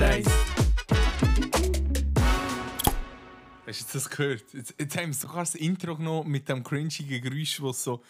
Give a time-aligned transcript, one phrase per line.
[0.00, 0.28] wir eins.
[3.66, 4.44] Hast du das gehört?
[4.52, 8.02] Jetzt, jetzt haben wir sogar das Intro genommen mit dem cringigen Geräusch, das so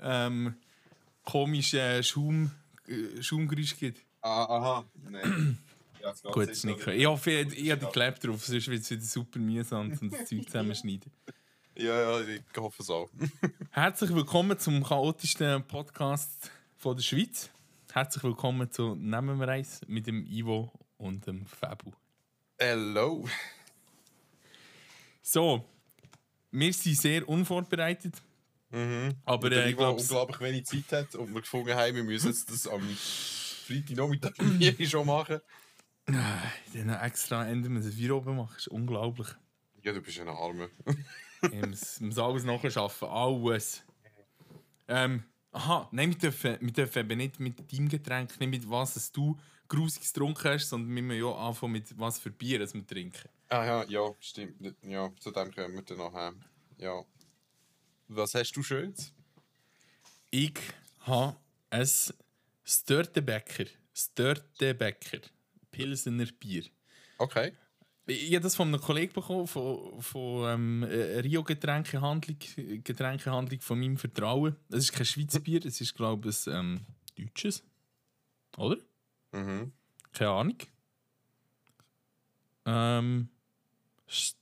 [0.00, 0.54] ähm,
[1.24, 2.50] komische Schaum,
[2.88, 4.04] äh, Schaumgeräusch gibt.
[4.22, 5.58] Ah, aha, nein.
[6.02, 8.80] Ja, Gut, das ist nicht Ich hoffe, ich, ich habe die Clap drauf, sonst wird
[8.80, 11.12] es wieder super mühsam und das Zeug zusammenschneiden.
[11.76, 13.08] Ja, ja, ich hoffe es auch.
[13.70, 17.50] Herzlich willkommen zum chaotischsten Podcast von der Schweiz.
[17.92, 21.92] Herzlich willkommen zu Nehmen wir eins mit dem Ivo und dem Fabu.
[22.58, 23.26] Hello.
[25.22, 25.64] So,
[26.50, 28.14] wir sind sehr unvorbereitet.
[28.70, 29.14] Mhm.
[29.24, 32.50] Aber äh, ich glaube, unglaublich wenig Zeit hat und wir gefunden haben, wir müssen jetzt
[32.50, 35.40] das am Freitagnachmittag hier schon machen.
[36.06, 38.52] dann extra ändern wir das Vier oben machen.
[38.54, 39.28] Das ist unglaublich.
[39.82, 40.70] Ja, du bist ein Arme.
[41.42, 43.08] Ich muss, muss alles nachschaffen.
[43.08, 43.82] Alles.
[44.88, 48.94] Ähm, aha, nein, wir dürfen, wir dürfen eben nicht mit deinem Getränk, nicht mit was
[48.96, 49.38] es du
[49.70, 53.28] Grusiges getrunken hast, sondern wir müssen ja anfangen mit was für Bier das wir trinken.
[53.48, 54.74] Ah ja, ja, stimmt.
[54.82, 56.34] Ja, zu dem kommen wir dann nachher.
[56.76, 57.04] Ja.
[58.08, 59.14] Was hast du Schönes?
[60.30, 60.58] Ich
[61.00, 61.36] habe
[61.70, 61.88] ein
[62.64, 63.66] Störtebäcker.
[63.94, 65.20] Störtebäcker.
[65.70, 66.64] Pilsener Bier.
[67.18, 67.52] Okay.
[68.06, 72.38] Ich habe das von einem Kollegen bekommen, von, von ähm, äh, Rio Getränkehandlung,
[72.82, 74.56] Getränkehandlung von meinem Vertrauen.
[74.68, 76.80] Es ist kein Schweizer Bier, es ist, glaube ich, ein ähm,
[77.16, 77.62] deutsches.
[78.56, 78.78] Oder?
[79.32, 79.72] Mhm.
[80.12, 80.56] Keine Ahnung.
[82.66, 83.28] Ähm.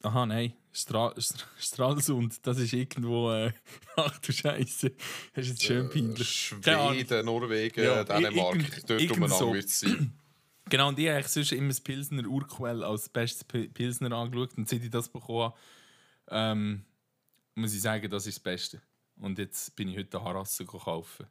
[0.02, 0.54] Aha, nein.
[0.72, 3.30] Stra Stra Stralsund, das ist irgendwo.
[3.32, 3.52] Äh,
[3.96, 4.90] ach du Scheiße.
[5.34, 6.54] Das ist jetzt schön peinlich.
[6.62, 6.94] Keine Ahnung.
[6.94, 10.12] Schweden, Norwegen, Ja, Dänemark, dort umeinander wird es sein.
[10.70, 14.56] Genau, und ich habe sonst immer das Pilsner Urquell als bestes Pi- Pilsner angeschaut.
[14.56, 15.52] Und seit ich das bekommen
[16.30, 16.84] ähm,
[17.54, 18.80] muss ich sagen, das ist das Beste.
[19.16, 21.26] Und jetzt bin ich heute eine Harasse kaufen.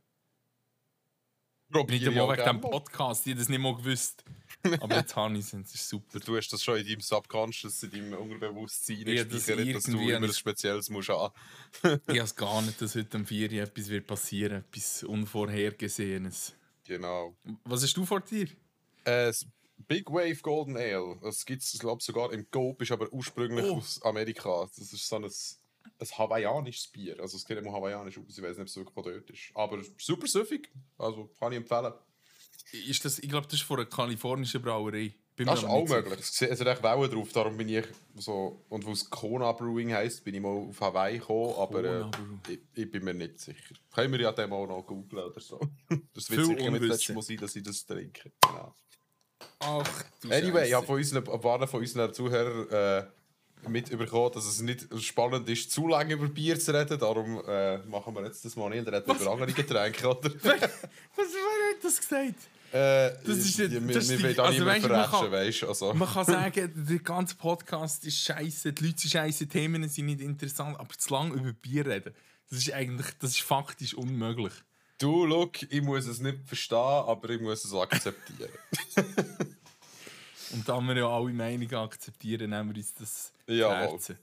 [1.70, 2.70] Nicht ich einmal wegen mal.
[2.70, 4.24] Podcast, ich hätte das nicht mal gewusst.
[4.80, 6.20] Aber jetzt habe ich es, es ist super.
[6.20, 9.92] Du hast das schon in deinem Subconscious, in deinem Unterbewusstsein Ja, das gespeichert, dass du
[10.00, 11.34] immer habe etwas Spezielles musst haben.
[12.08, 16.54] Ich weiß gar nicht, dass heute am 4 Uhr etwas wird passieren etwas Unvorhergesehenes.
[16.86, 17.36] Genau.
[17.66, 18.46] Was hast du vor dir?
[19.04, 19.46] Äh, das
[19.88, 23.78] Big Wave Golden Ale, das gibt es, glaube sogar im Coop, ist aber ursprünglich Oh.
[23.78, 24.68] aus Amerika.
[24.76, 25.30] Das ist so ein,
[26.00, 27.20] ein hawaiianisches Bier.
[27.20, 29.52] Also es sieht immer hawaiianisch aus, ich weiß nicht, ob es wirklich von dort ist.
[29.56, 31.94] Aber super süffig, also kann ich empfehlen.
[32.88, 35.14] Ist das, ich glaube, das ist von einer kalifornischen Brauerei.
[35.38, 36.20] Bin Das ist auch möglich.
[36.20, 38.66] Es sieht- es hat echt Wellen drauf, darum bin ich so...
[38.70, 42.12] Und wo es Kona Brewing heisst, bin ich mal auf Hawaii gekommen, aber äh, Kona
[42.50, 43.76] ich, ich bin mir nicht sicher.
[43.94, 45.60] Können wir ja dem auch noch googeln oder so.
[46.14, 48.32] Das wird Viel sicher nicht das letzte Mal sein, dass ich das trinke.
[48.42, 48.76] Genau.
[49.60, 50.76] Ach, du Anyway, ich Scheisse.
[50.76, 53.08] habe von unseren, ein paar von unseren Zuhörern äh,
[53.68, 56.98] mitbekommen, dass es nicht spannend ist, zu lange über Bier zu reden.
[57.00, 58.88] Darum äh, machen wir jetzt das mal nicht.
[58.88, 60.32] Reden über andere Getränke, oder?
[60.42, 62.36] Was, wer hat das gesagt?
[62.72, 65.62] äh, Das ist nicht- ja, wir, das wir wollen da also man verarschen, kann- weißt
[65.64, 65.68] du?
[65.70, 70.06] Also, Man kann sagen, der ganze Podcast ist scheiße, die Leute sind scheiße, Themen sind
[70.08, 72.14] nicht interessant, aber zu lange über Bier reden,
[72.50, 74.54] das ist eigentlich, das ist faktisch unmöglich.
[75.00, 78.50] du, look, ich muss es nicht verstehen, aber ich muss es akzeptieren.
[80.52, 83.76] Und da wir ja alle Meinungen akzeptieren, nehmen wir uns das Jawohl.
[83.76, 84.18] Herzen.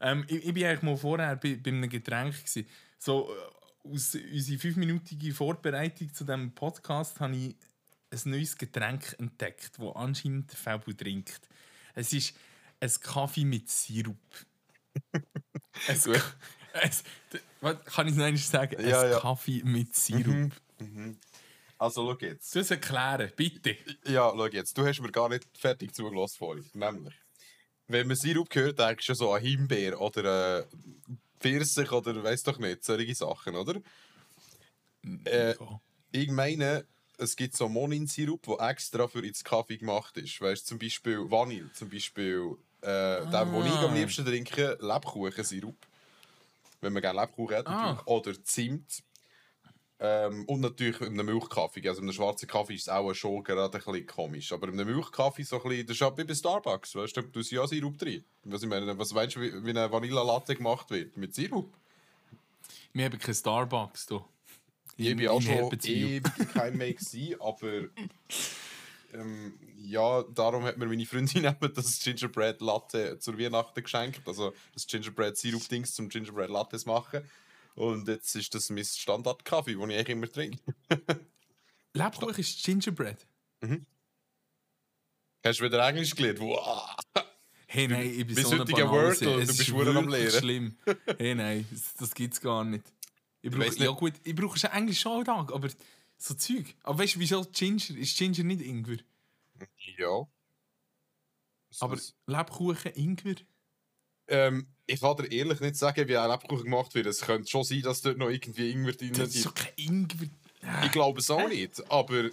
[0.00, 2.34] Ähm, ich, ich bin eigentlich mal vorher bei, bei einem Getränk.
[2.36, 2.66] Gewesen.
[2.98, 7.56] So, äh, aus unserer fünfminütigen Vorbereitung zu diesem Podcast habe ich
[8.10, 11.40] ein neues Getränk entdeckt, das anscheinend Fabu trinkt.
[11.94, 12.34] Es ist
[12.80, 14.16] ein Kaffee mit Sirup.
[15.88, 16.08] es,
[17.60, 18.76] was, kann ich es noch einmal sagen?
[18.86, 19.20] Ja, ein ja.
[19.20, 20.52] Kaffee mit Sirup.
[21.78, 22.54] Also, schau jetzt.
[22.54, 23.76] Du erklären, bitte.
[24.06, 24.76] Ja, schau jetzt.
[24.78, 26.64] Du hast mir gar nicht fertig zugelassen vorhin.
[26.74, 27.14] Nämlich,
[27.88, 30.64] wenn man Sirup hört, denkst du so an Himbeer oder äh,
[31.40, 33.80] Pfirsich oder weiss doch nicht, solche Sachen, oder?
[35.24, 35.54] Äh,
[36.12, 36.86] ich meine,
[37.18, 40.40] es gibt so Monin-Sirup, der extra für ins Kaffee gemacht ist.
[40.40, 43.94] Weißt du, zum Beispiel Vanille, zum Beispiel äh, den, den ich am Ah.
[43.94, 45.76] liebsten trinke, Lebkuchensirup.
[46.80, 48.02] Wenn man gerne Lebkuchen hat, Ah.
[48.06, 49.02] Oder Zimt.
[50.00, 51.88] Ähm, und natürlich in einem Milchkaffee.
[51.88, 54.52] Also in einem schwarzen Kaffee ist es auch schon gerade ein bisschen komisch.
[54.52, 56.96] Aber in einem Milchkaffee so ein bisschen, das ist auch wie bei Starbucks.
[56.96, 58.24] Weißt du, du ja Sirup drin.
[58.44, 61.16] Was, ich meine, was meinst du, wie, wie eine Vanilla-Latte gemacht wird?
[61.16, 61.72] Mit Sirup?
[62.92, 64.24] Wir haben keinen Starbucks hier.
[64.96, 67.88] Ich bin auch schon ewig kein mehr gewesen, aber
[69.12, 74.26] ähm, ja, darum hat mir meine Freundin eben das Gingerbread Latte zur Weihnachten geschenkt.
[74.26, 77.28] Also das Gingerbread Sirup Dings zum Gingerbread Lattes machen.
[77.74, 80.58] Und jetzt ist das mein Standard-Kaffee, den ich eigentlich immer trinke.
[81.92, 83.26] Lebkuchen ist Gingerbread.
[85.44, 86.40] Hast du wieder Englisch gelernt?
[86.40, 86.96] Wow.
[87.66, 88.88] Hey, nein, ich bin Bis so Banause.
[88.88, 90.40] Word und Es du ist bist verdammt am Lehren.
[90.40, 90.78] schlimm.
[91.18, 92.84] Hey, nein, das, das gibt's gar nicht.
[93.42, 95.68] Ich brauche, ja gut, ich brauche schon Englisch schon Tag, aber
[96.16, 96.74] so Zeug.
[96.82, 97.98] Aber weißt du, wieso Ginger?
[97.98, 98.98] Ist Ginger nicht Ingwer?
[99.98, 100.26] Ja.
[101.80, 103.34] Aber Lebkuchen, Ingwer?
[104.28, 107.06] Ähm, ich kann dir ehrlich nicht sagen, wie ein Lebkuchen gemacht wird.
[107.06, 109.54] Es könnte schon sein, dass dort noch irgendwie Ingwer drin Das ist ist.
[109.54, 110.28] kein Ingwer.
[110.84, 111.90] Ich glaube es auch nicht.
[111.90, 112.32] Aber ich,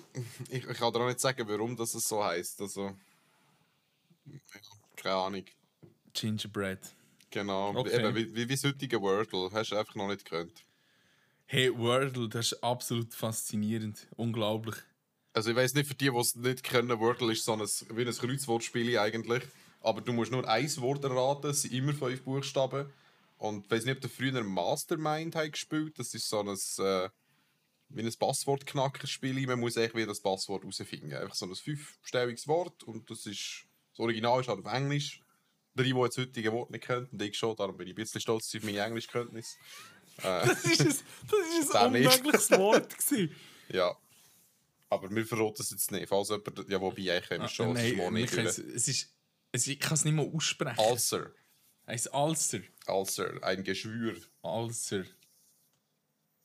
[0.50, 2.62] ich kann dir auch nicht sagen, warum das so heisst.
[2.62, 2.96] Also.
[4.96, 5.46] Keine Ahnung.
[6.14, 6.80] Gingerbread.
[7.30, 7.74] Genau.
[7.76, 8.00] Okay.
[8.00, 9.50] Eben, wie, wie, wie das heutige Wordle.
[9.52, 10.64] Hast du einfach noch nicht gekannt.
[11.46, 14.08] Hey, Wordle, das ist absolut faszinierend.
[14.16, 14.76] Unglaublich.
[15.34, 18.06] Also ich weiß nicht, für die, die es nicht kennen, Wordle ist so ein, wie
[18.06, 19.44] ein Kreuzwortspiel eigentlich.
[19.82, 22.92] Aber du musst nur ein Wort erraten, es sind immer fünf Buchstaben.
[23.38, 27.10] Und ich weiß nicht, ob du früher Mastermind hast gespielt Das ist so ein, äh,
[27.90, 29.48] wie ein Passwortknackerspiel.
[29.48, 31.14] Man muss eigentlich wieder das Passwort herausfinden.
[31.14, 35.22] Einfach so ein fünfstelliges Wort und das ist, das Original ist halt auf Englisch.
[35.76, 38.54] Drei, die jetzt heutige Wort nicht und ich schon, darum bin ich ein bisschen stolz
[38.56, 39.58] auf meine Englischkenntnis.
[40.22, 42.96] Äh, Das ist ein, das ist Da ein unmögliches Wort.
[42.98, 43.36] gewesen.
[43.70, 43.96] ja.
[44.90, 46.10] Aber wir verraten es jetzt nicht.
[46.10, 49.10] Falls jemand, ja, wobei ich können wir schon, Ah, es ist nein, nicht es ist,
[49.52, 50.80] es, ich kann es nicht mehr aussprechen.
[50.80, 51.32] Ulcer.
[51.88, 52.60] Heißt Alster.
[52.88, 54.16] Ulcer, ein Geschwür.
[54.44, 55.04] Alster.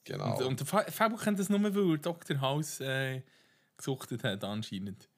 [0.05, 0.37] Genau.
[0.39, 2.41] Und, und der Fa- Fabio kennt das nur, weil er Dr.
[2.41, 3.23] House äh,
[3.77, 5.09] gesuchtet hat, anscheinend.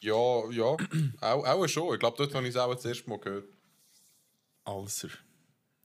[0.00, 0.76] ja, ja.
[1.20, 1.94] auch, auch schon.
[1.94, 3.48] Ich glaube, dort habe ich es auch das erste Mal gehört.
[4.64, 5.08] Alser.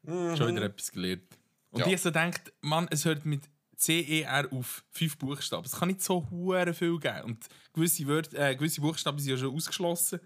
[0.05, 1.23] Schon wieder etwas gelernt.
[1.71, 1.89] Und Mhm.
[1.89, 1.95] Ja.
[1.95, 3.43] ich so denkt, Mann, es hört mit
[3.77, 4.83] C-E-R auf.
[4.91, 5.65] Fünf Buchstaben.
[5.65, 7.21] Es kann nicht so hure viel geben.
[7.23, 10.19] Und gewisse, Wörter, äh, gewisse Buchstaben sind ja schon ausgeschlossen.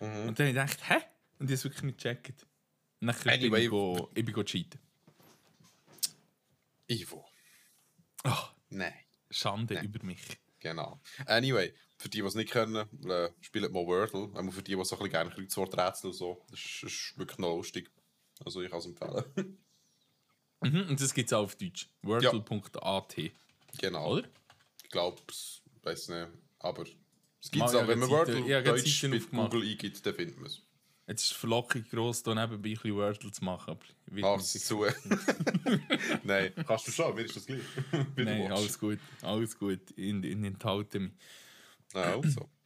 [0.00, 0.28] Mhm.
[0.28, 0.94] Und dann habe ich gedacht, hä?
[1.38, 2.46] Und ich habe es wirklich nicht gecheckt.
[3.00, 3.64] Und dann Anyway.
[3.64, 4.80] ich, go, ich bin go cheaten.
[6.88, 7.24] Ivo.
[8.24, 8.94] Ach, Nein.
[9.30, 9.84] Schande Nein.
[9.84, 10.20] über mich.
[10.60, 11.00] Genau.
[11.26, 14.30] Anyway, für die, die es nicht kennen, äh, spielt mal Wordle.
[14.34, 16.44] Auch für die, die so ein bisschen gerne Kreuzworträtsel und so.
[16.50, 17.90] Das ist, ist wirklich noch lustig.
[18.44, 19.58] Also ich kann es empfehlen.
[20.60, 21.88] Mhm, und das gibt es auch auf Deutsch.
[22.02, 23.16] Wordle.at.
[23.78, 24.14] genau.
[24.14, 24.28] Oder?
[24.82, 26.28] Ich glaube, es weiß nicht.
[26.58, 26.84] Aber
[27.40, 27.88] es Mal, gibt es ich auch.
[27.88, 29.30] Wenn man Wordle ich gerade Deutsch mit.
[29.30, 30.62] Google eingibt, dann findet man es.
[31.08, 33.78] Jetzt ist es verlockend gross, hier nebenbei ein bisschen Wordle zu machen.
[34.22, 34.84] Ach, zu.
[36.22, 37.62] Nein, kannst du schon, mir ist das gleich.
[38.16, 38.98] Nein, alles gut.
[39.22, 39.90] Alles gut.
[39.92, 41.12] In, in enthalte mich.
[41.94, 42.48] Also.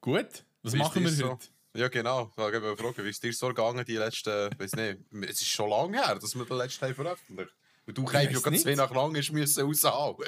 [0.00, 1.46] Gut, was Wie machen wir dir heute?
[1.46, 1.80] so?
[1.80, 2.30] Ja, genau.
[2.30, 5.48] Ich wollte mal fragen, wie ist dir so gegangen, die letzten, weiß nicht, es ist
[5.48, 7.50] schon lange her, dass wir den letzten Teil veröffentlicht.
[7.86, 10.24] Und du kannst ja zwei nach lang ist müssen raushauen.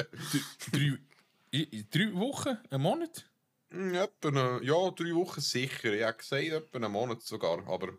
[0.73, 2.59] Drei, drei Wochen?
[2.71, 3.25] Einen Monat?
[3.71, 5.93] Hm, etwa eine, ja, drei Wochen sicher.
[5.93, 7.67] Ich habe gesagt, etwa einen Monat sogar.
[7.69, 7.93] Aber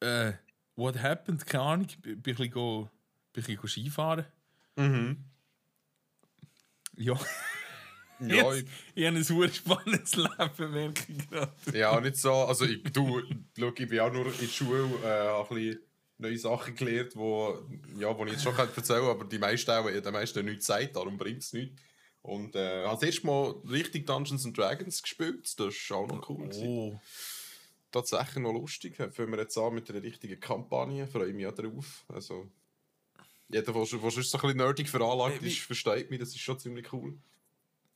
[0.00, 0.32] Äh,
[0.76, 1.44] what happened?
[1.46, 1.86] Keine Ahnung.
[1.88, 2.88] Ich bin ein bisschen, go,
[3.32, 4.26] bin ein bisschen Skifahren.
[4.76, 5.24] mhm.
[7.00, 7.14] Ja,
[8.18, 11.52] ja, jetzt, ich, ich habe ein super spannendes Leben, merke ich gerade.
[11.78, 12.32] ja, nicht so.
[12.32, 13.22] Also, ich, du,
[13.56, 15.80] schau, ich bin auch nur in der Schule, äh, ein bisschen
[16.18, 17.56] neue Sachen gelernt, wo,
[17.96, 20.96] ja, wo ich jetzt schon erzählen kann, aber die meisten auch, die meisten nichts sagt,
[20.96, 21.80] darum bringt es nichts.
[22.22, 25.58] Und äh, habe das erste Mal richtig Dungeons and Dragons gespielt.
[25.58, 26.50] Das ist auch noch cool.
[26.62, 27.00] Oh.
[27.90, 28.96] tatsächlich noch lustig.
[28.96, 31.06] Fangen wir jetzt an mit einer richtigen Kampagne.
[31.06, 32.04] Freue mich auch drauf.
[32.08, 32.50] Also,
[33.48, 36.20] jeder, der schon der so ein bisschen nerdig veranlagt Äh, ist, versteht mich.
[36.20, 37.16] Das ist schon ziemlich cool.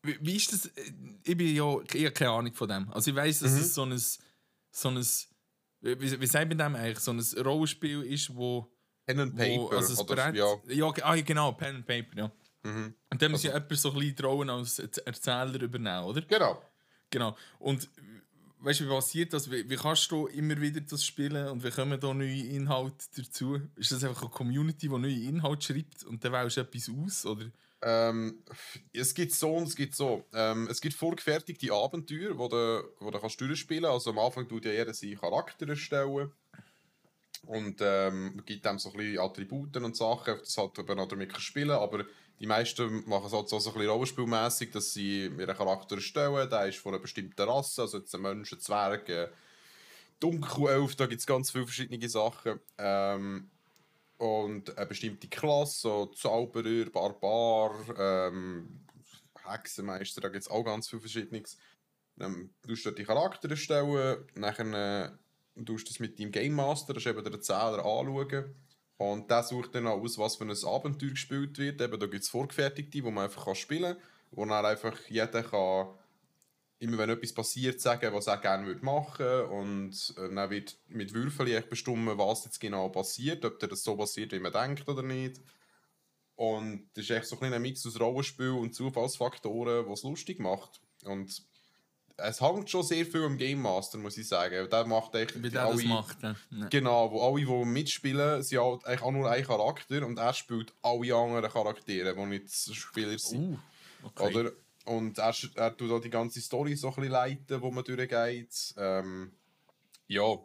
[0.02, 0.66] Wie, wie ist das?
[0.66, 0.92] äh,
[1.24, 2.90] Ich bin ja ich habe keine Ahnung von dem.
[2.90, 5.04] Also ich weiß, dass es so ein, so ein
[5.82, 7.00] wie, wie sagt man dem eigentlich?
[7.00, 8.72] So ein Rollenspiel ist, wo,
[9.04, 9.36] Pen and wo
[9.68, 9.76] Paper.
[9.76, 10.54] also das oder, Brett, ja.
[10.68, 12.32] ja, ah, genau, Pen and Paper, ja.
[12.62, 12.94] Mhm.
[13.10, 16.22] Und dann muss Also- ja jemand so ein bisschen die Rollen als Erzähler übernehmen, oder?
[16.22, 16.62] Genau.
[17.10, 17.36] Genau.
[17.58, 17.90] Und
[18.60, 19.50] weißt du, wie passiert das?
[19.50, 23.60] Wie, wie kannst du immer wieder das spielen und wie kommen da neue Inhalte dazu?
[23.76, 27.26] Ist das einfach eine Community, die neue Inhalte schreibt und dann wählst du etwas aus?
[27.26, 27.46] Oder?
[27.84, 28.44] Ähm,
[28.92, 30.24] es gibt so und es gibt so.
[30.32, 34.06] Ähm, es gibt vorgefertigte Abenteuer, wo du, wo du kannst durchspielen kannst.
[34.06, 36.30] Also am Anfang tut ja jeder seinen Charakter erstellen.
[37.46, 41.36] Und ähm, gibt dem so ein bisschen Attribute und Sachen, das halt eben auch damit
[41.40, 42.04] spielen Aber
[42.38, 46.48] die meisten machen es halt so, so ein bisschen rollenspielmässig, dass sie ihren Charakter erstellen.
[46.48, 49.08] Der ist von einer bestimmten Rasse, also jetzt ein Mensch, ein Zwerg,
[50.22, 52.60] Dunkelelf, da gibt es ganz viele verschiedene Sachen.
[52.78, 53.50] Ähm,
[54.18, 58.86] und eine bestimmte Klasse, so Zauberer, Barbar, ähm,
[59.44, 61.58] Hexenmeister, da gibt es auch ganz viel Verschiedenes.
[62.20, 65.10] Ähm, du musst dort die Charakter erstellen, nachher äh,
[65.54, 68.54] du das mit deinem Game Master, das ist eben der Erzähler, anschauen.
[68.96, 71.80] Und der sucht dann aus, was für ein Abenteuer gespielt wird.
[71.80, 75.88] Eben, da gibt es vorgefertigte, wo man einfach spielen kann, wo dann einfach jeder kann,
[76.78, 81.14] immer wenn etwas passiert, sagen, was er gerne würde machen und äh, dann wird mit
[81.14, 85.40] Würfeln bestimmen, was jetzt genau passiert, ob das so passiert, wie man denkt oder nicht.
[86.34, 90.80] Und das ist echt so ein Mix aus Rollenspiel und Zufallsfaktoren, was es lustig macht.
[91.04, 91.44] Und
[92.22, 94.68] es hängt schon sehr viel am Game Master, muss ich sagen.
[94.70, 96.22] Der macht echt Wie der das alle- macht.
[96.22, 96.34] Ja.
[96.70, 100.72] Genau, wo alle, die mitspielen, sind halt eigentlich auch nur ein Charakter und er spielt
[100.82, 103.54] alle anderen Charaktere, die nicht Spieler sind.
[103.54, 103.58] Uh,
[104.04, 104.34] okay.
[104.34, 104.52] Oder?
[104.84, 108.74] und er, er tut auch die ganze Story so ein bisschen leiten, wo man durchgeht.
[108.76, 109.32] Ähm,
[110.08, 110.38] ja,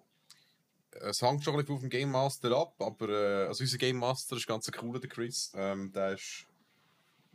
[1.01, 3.97] es hängt schon ein bisschen auf dem Game Master ab, aber äh, also unser Game
[3.97, 5.51] Master ist ganz cooler, der Chris.
[5.55, 6.46] Ähm, der ist,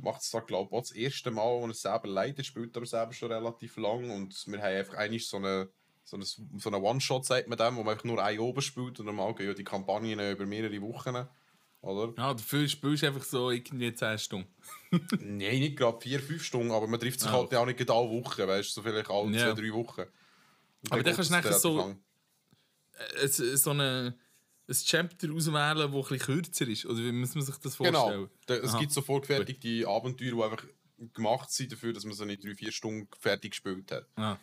[0.03, 2.87] macht es da, glaube ich, das erste Mal, wo er es selber leitet, spielt aber
[2.87, 5.71] selber schon relativ lang und wir haben einfach eigentlich so eine
[6.05, 8.99] so eine, so eine One-Shot, sagt man dem, wo man einfach nur ein oben spielt
[8.99, 11.15] und normal gehen ja die Kampagnen über mehrere Wochen,
[11.81, 12.13] oder?
[12.17, 14.49] Ja, dafür spielst du einfach so irgendwie 10 Stunden.
[15.21, 17.81] Nein, nicht gerade vier, fünf Stunden, aber man trifft sich Ah, halt ja auch nicht
[17.89, 19.55] alle Wochen, weißt du, so vielleicht alle Ja.
[19.55, 20.01] zwei, drei Wochen.
[20.01, 21.97] Und Aber dann kannst du nachher so-.
[23.17, 24.19] Äh, so eine,
[24.81, 26.87] ein Chapter auswählen, das bisschen kürzer ist.
[26.87, 28.01] Oder wie muss man sich das Genau.
[28.01, 28.31] vorstellen?
[28.47, 28.81] Da- Es Aha.
[28.81, 30.65] gibt so vorgefertigte Abenteuer, die einfach
[31.15, 34.07] gemacht sind dafür, dass man so nicht drei, vier Stunden fertig gespielt hat.
[34.17, 34.37] Ah.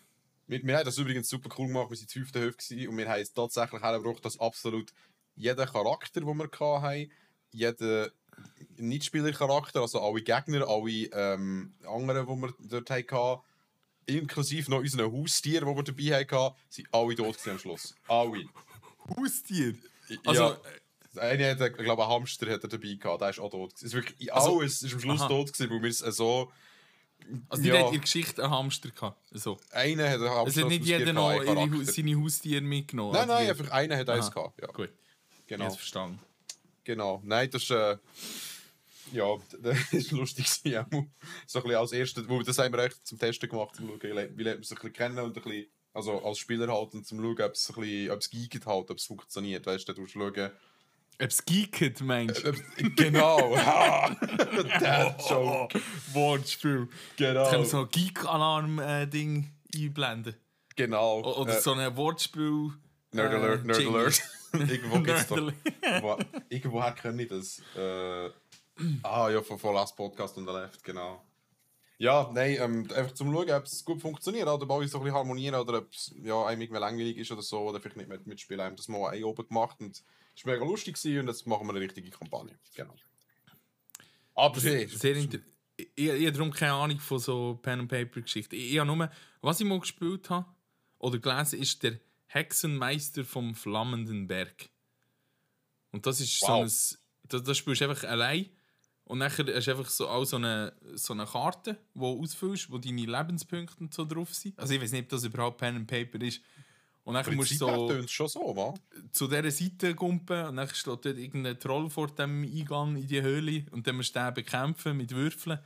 [0.48, 2.98] Wir, wir haben das übrigens super cool gemacht, wir waren in der fünften Hälfte und
[2.98, 4.92] wir haben es tatsächlich hergebracht, dass absolut
[5.36, 7.12] jeder Charakter, den wir hatten,
[7.52, 8.12] jeder
[8.78, 13.42] Nichtspielercharakter, also alle Gegner, alle ähm, anderen, die wir dort hatten,
[14.06, 17.96] inklusive noch unseren Haustier, die wir dabei hatten, sind alle tot am Schluss.
[18.08, 18.44] Alle.
[19.16, 19.76] Haustier?
[20.26, 20.58] Also, Also,
[21.16, 23.74] ja, einer hat, ich glaube, einen Hamster hat er dabei gehabt, der ist auch tot.
[23.76, 25.28] Es ist wirklich, Also- alles ist am Schluss Aha.
[25.28, 26.52] tot gewesen, weil wir es so...
[27.50, 27.80] Also, die Ja.
[27.80, 29.22] hat in der Geschichte einen Hamster gehabt.
[29.32, 29.58] So.
[29.72, 33.12] Einer hat einen Hamster Es hat nicht jeder noch ihre, seine Haustiere mitgenommen.
[33.14, 34.34] Nein, Also nein, einfach einer hat eins Aha.
[34.34, 34.62] gehabt.
[34.62, 34.90] Ja, Gut,
[35.46, 35.66] genau.
[35.66, 36.20] jetzt verstanden.
[36.84, 37.22] genau.
[37.26, 37.72] Nein, das ist...
[37.72, 37.98] Äh,
[39.12, 39.26] ja,
[39.62, 40.48] das ist lustig.
[40.48, 41.10] So ein
[41.48, 44.44] bisschen als erstes, wo das haben wir echt zum Testen gemacht, um zu schauen, wie
[44.44, 47.20] lernt man sich ein bisschen kennen und ein bisschen, also als Spieler halt, und zum
[47.20, 48.30] schauen, ob es ein bisschen, ob es
[48.66, 50.52] halt, ob es funktioniert, weißt du, du musst schauen,
[51.22, 52.50] Ob es geeket, meinst du?
[52.50, 52.56] ob,
[52.96, 53.56] genau!
[54.80, 55.80] Dad Joke,
[56.14, 56.88] Wortspiel.
[57.18, 60.36] genau, Können wir so ein Geek-Alarm-Ding einblenden?
[60.76, 61.20] genau.
[61.22, 62.72] O- Oder Äh, so ein Wortspiel.
[63.12, 64.02] Nerd Alert, äh, Nerd Jingle.
[64.02, 64.22] Alert.
[64.54, 65.36] Irgendwo gibt's doch.
[65.82, 66.18] Nerd Wo,
[66.50, 67.62] irgendwoher kenne ich das.
[67.76, 68.30] Äh,
[69.04, 71.22] ah ja, von, von Last Podcast und der Left, genau.
[72.00, 75.04] Ja, nein, ähm, einfach zum Schauen, ob es gut funktioniert, oder ob alles so ein
[75.04, 78.08] bisschen harmonieren oder ob es ja, einem irgendwie langweilig ist oder so, oder vielleicht nicht
[78.08, 78.62] mehr mitspielen.
[78.62, 80.02] Haben das mal ein oben gemacht und
[80.34, 82.58] es war mega lustig gewesen und jetzt machen wir eine richtige Kampagne.
[82.74, 82.94] Genau.
[84.34, 85.40] Aber Sehr, sehr inter
[85.80, 88.56] ich, ich, ich habe darum keine Ahnung von so Pen-and-Paper-Geschichten.
[88.56, 89.10] Ich, ich habe nur,
[89.42, 90.46] was ich mal gespielt habe
[90.98, 94.70] oder gelesen, ist der Hexenmeister vom Flammenden Berg.
[95.92, 96.70] Und das ist Wow.
[96.70, 97.00] so ein.
[97.24, 98.50] Das, das spielst du einfach allein.
[99.10, 102.72] Und nachher hast du einfach so, auch so, eine, so eine Karte, die du ausfüllst,
[102.72, 104.60] wo deine Lebenspunkte und so drauf sind.
[104.60, 106.42] Also ich weiß nicht, ob das überhaupt Pen and Paper ist.
[107.04, 108.74] Und nachher musst du so schon so, wa?
[109.12, 113.22] zu dieser Seite gumpen und dann steht dort irgendein Troll vor dem Eingang in die
[113.22, 115.60] Höhle und dann musst du den bekämpfen mit Würfeln.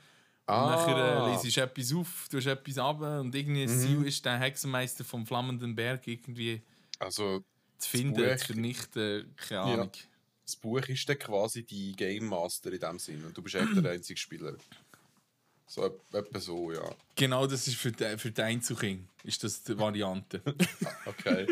[0.51, 0.97] Und nachher Ah.
[0.97, 3.67] äh, lesest du etwas auf, tust etwas ab und irgendwie Mhm.
[3.67, 6.63] Ziel ist, den Hexenmeister vom Flammenden Berg irgendwie
[7.00, 7.43] Also,
[7.77, 9.91] zu finden, zu vernichten, keine Ja.
[10.45, 13.75] Das Buch ist dann quasi die Game Master in dem Sinn und du bist echt
[13.75, 14.55] der einzige Spieler.
[15.65, 16.93] So etwa so, ja.
[17.15, 20.41] Genau das ist für die, für die Einzelkind, ist das die Variante.
[21.05, 21.47] Okay.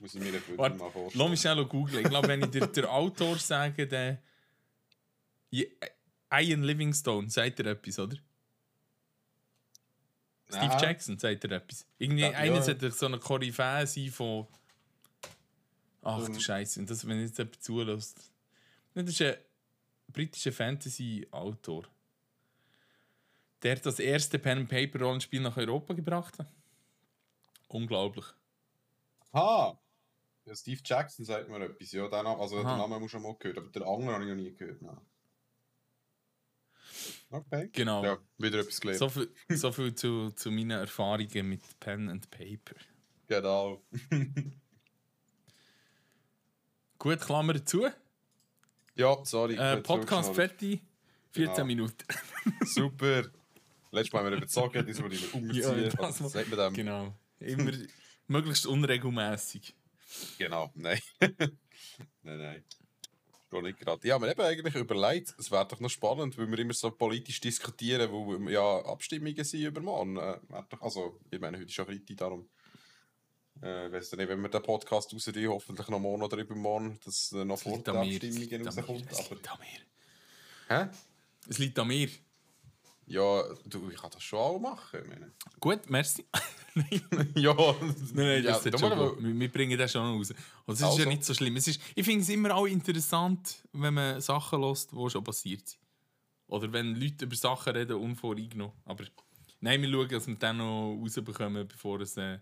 [0.00, 1.30] Muss ich mir Warte, mal Lass vorstellen.
[1.30, 2.02] mich schnell googeln.
[2.04, 4.20] Ich glaube, wenn ich dir den Autor sage, der
[5.50, 8.16] Ian Livingstone, sagt er etwas, oder?
[10.48, 10.76] Steve.
[10.80, 11.86] Jackson sagt er etwas.
[11.98, 12.62] Irgendwie Ja, einer ja.
[12.62, 14.46] sollte so eine Koryphäe sein von.
[16.02, 16.40] Ach du Ähm.
[16.40, 18.30] Scheiße, und das, wenn jetzt jemand zulässt.
[18.94, 19.36] Das ist ein
[20.08, 21.84] britischer Fantasy-Autor.
[23.62, 26.52] Der das erste Pen-and-Paper-Rollenspiel nach Europa gebracht hat.
[27.68, 28.26] Unglaublich.
[29.32, 29.78] Ha!
[30.44, 31.92] Ja, Steve Jackson sagt mir etwas.
[31.92, 32.76] Ja, den, Namen- also den Aha.
[32.76, 34.82] Namen muss ich schon mal gehört, aber den anderen habe ich noch nie gehört.
[34.82, 35.00] Nein.
[37.30, 37.70] Okay.
[37.72, 38.04] Genau.
[38.04, 38.98] Ja, wieder etwas gelernt.
[38.98, 42.74] So viel, so viel zu, zu meinen Erfahrungen mit Pen and Paper.
[43.28, 43.82] Genau.
[47.02, 47.88] Gut, Klammer zu.
[48.94, 49.56] Ja, sorry.
[49.56, 50.82] Äh, Podcast fertig.
[51.32, 51.66] 14 Genau.
[51.66, 52.04] Minuten.
[52.64, 53.24] Super.
[53.90, 55.82] Letztes Mal haben wir überzogen, diesmal wollen wir umziehen.
[55.82, 56.74] Ja, das Was sagt man dem?
[56.74, 57.12] Genau.
[57.40, 57.72] Immer
[58.28, 59.74] möglichst unregelmäßig.
[60.38, 61.00] Genau, nein.
[61.20, 61.58] nein,
[62.22, 62.64] nein.
[63.50, 64.06] Gar nicht gerade.
[64.06, 67.40] Ja, wir haben eigentlich überlegt, es wäre doch noch spannend, weil wir immer so politisch
[67.40, 70.18] diskutieren, wo ja Abstimmungen sind über morgen.
[70.18, 70.38] Äh,
[70.70, 72.48] doch, also, ich meine, heute ist ja Freitag, darum.
[73.60, 77.44] Äh, weiss nicht, wenn wir den Podcast rausnehmen, hoffentlich noch morgen oder übermorgen, dass äh,
[77.44, 78.20] noch vor an mir.
[78.20, 79.10] rauskommt.
[79.10, 79.78] Es liegt an mir.
[80.68, 80.88] hä?
[81.48, 82.08] Es liegt an mir.
[83.06, 85.00] Ja, du, ich kann das schon auch machen.
[85.02, 85.32] Ich meine.
[85.60, 86.24] Gut, merci.
[86.74, 87.54] nein, ja,
[88.14, 89.22] nein, das ja, da schon gut.
[89.22, 90.30] wir, wir bringen das schon raus.
[90.64, 91.08] Und es ist ja Also.
[91.08, 91.56] nicht so schlimm.
[91.56, 95.68] Es ist, ich finde es immer auch interessant, wenn man Sachen hört, die schon passiert
[95.68, 95.80] sind.
[96.46, 98.74] Oder wenn Leute über Sachen reden, unvoreingenommen.
[98.86, 99.04] Aber
[99.60, 102.38] nein, wir schauen, dass wir dann noch rausbekommen, bevor es äh,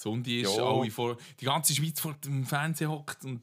[0.00, 0.58] Sonntag ist.
[0.58, 3.42] Alle vor, die ganze Schweiz vor dem Fernsehen hockt und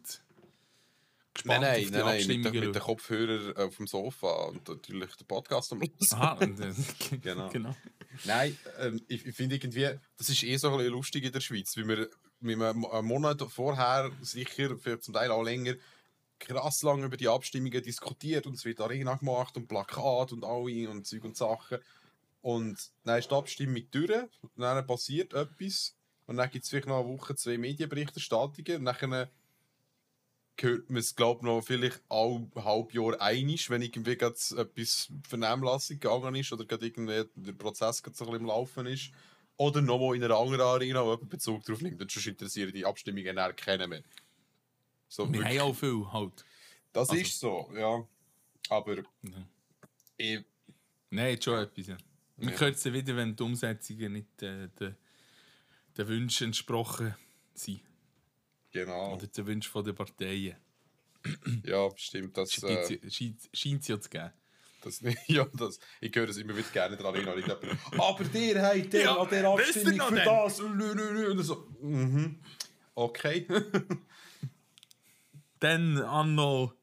[1.33, 4.67] gespannt Nein, auf nein, die nein, nein, mit, mit den Kopfhörern auf dem Sofa und
[4.67, 6.13] natürlich den Podcast am Schluss.
[6.13, 7.49] Aha, äh, Genau.
[7.49, 7.75] genau.
[8.25, 11.41] Nein, ähm, ich, ich finde irgendwie, das ist eh so ein bisschen lustig in der
[11.41, 12.09] Schweiz, weil wir,
[12.39, 15.75] wie wir einen Monat vorher, sicher, vielleicht zum Teil auch länger,
[16.39, 20.89] krass lang über die Abstimmungen diskutiert und es wird Arena gemacht und Plakat und alle
[20.89, 21.79] und Zeug und Sachen.
[22.41, 25.95] Und dann ist die Abstimmung durch, dann passiert etwas
[26.27, 29.27] und dann gibt es vielleicht noch eine Woche, zwei Medienberichterstattungen und dann
[30.59, 35.11] hört man es, glaube ich, noch vielleicht all halb Jahr einig, wenn irgendwie gerade etwas
[35.27, 39.11] Vernehmlassung gegangen ist oder gerade irgendwie der Prozess gerade so ein bisschen im Laufen ist.
[39.57, 41.99] Oder nochmal in einer anderen Arena, wo jemand Bezug drauf nimmt.
[42.01, 44.03] Und sonst interessieren die Abstimmungen dann keinen mehr.
[45.07, 45.59] So, Wir wirklich.
[45.59, 46.45] haben auch viel halt.
[46.93, 48.07] das also- ist so, ja.
[48.69, 49.03] Aber Ja.
[50.17, 50.43] ich,
[51.09, 51.87] Nein, schon etwas.
[51.87, 51.97] Ja.
[52.35, 52.67] Man Ja.
[52.67, 54.67] es ja wieder, wenn die Umsetzungen nicht äh,
[55.97, 57.15] den Wünschen entsprochen
[57.53, 57.81] sind.
[58.71, 60.55] genau, Oder den Wünschen der Parteien.
[61.63, 62.37] ja, stimmt.
[62.37, 63.09] Das, Scheint äh,
[63.53, 64.31] scheint es ja zu geben.
[64.81, 67.35] das, ja, das, ich höre es immer wieder gerne in der Arena.
[67.35, 70.25] ich glaube, Aber der hat der Ja, der Abstimmung für denn?
[70.25, 70.59] das.
[70.59, 72.39] Und so, mhm.
[72.95, 73.47] Okay.
[75.59, 76.73] Dann anno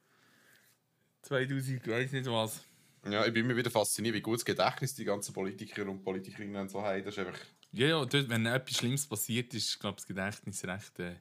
[1.22, 2.64] 2000, weiß nicht was.
[3.08, 6.68] Ja, ich bin immer wieder fasziniert, wie gut das Gedächtnis die ganzen Politiker und Politikerinnen
[6.68, 7.04] so haben.
[7.04, 7.38] Das ist einfach.
[7.74, 11.16] Ja, ja, dort, wenn etwas Schlimmes passiert ist, glaube ich, das Gedächtnis recht, äh,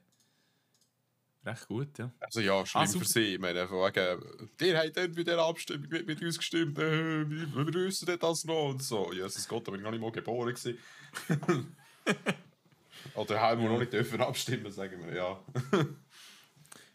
[1.44, 1.98] recht gut.
[1.98, 2.12] Ja.
[2.20, 3.34] Also ja, schlimm Ah, für sie.
[3.34, 7.28] Ich meine, von wegen, der hat dann bei dieser Abstimmung mit, mit uns gestimmt, äh,
[7.28, 9.12] wir, wissen das noch und so.
[9.12, 10.78] Jesus Gott, da bin ich noch nicht mal geboren gewesen.
[13.14, 15.44] Oder haben wir noch nicht dürfen abstimmen, sagen wir, ja.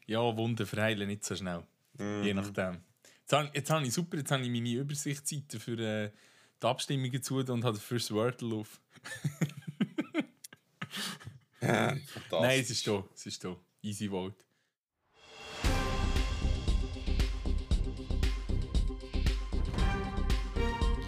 [0.06, 1.64] Ja, Wunden verheilen nicht so schnell.
[2.00, 2.80] Je nachdem.
[3.22, 6.12] Jetzt habe, jetzt habe ich super, jetzt habe ich meine Übersichtsseite für äh,
[6.62, 8.82] die Abstimmungen zu und dafür das Wordle auf.
[11.60, 12.32] Fantastisch.
[12.32, 13.04] Nein, es ist da.
[13.14, 13.56] Es ist da.
[13.82, 14.36] Easy Vote.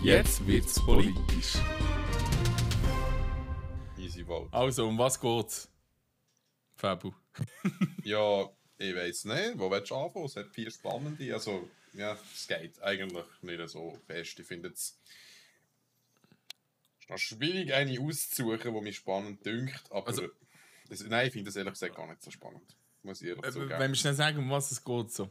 [0.04, 1.54] Jetzt wird's politisch.
[4.00, 4.52] Easy vote.
[4.52, 5.70] Also, um was geht's?
[6.76, 7.12] Fabu.
[8.04, 9.60] Ja, ich weiß nicht.
[9.60, 10.26] Wo willst du anfangen?
[10.26, 11.32] Es hat vier spannende.
[11.32, 14.40] Also, ja, es geht eigentlich nicht so fest.
[14.40, 15.00] Ich finde es
[17.18, 19.82] schwierig, eine auszusuchen, die mich spannend dünkt.
[19.90, 20.28] Aber Also-
[20.90, 22.76] das, nein, ich finde das ehrlich gesagt gar nicht so spannend.
[23.04, 23.80] Muss ich ehrlich Äh, zugeben.
[23.80, 25.30] Wenn wir schnell sagen, um was es geht, so.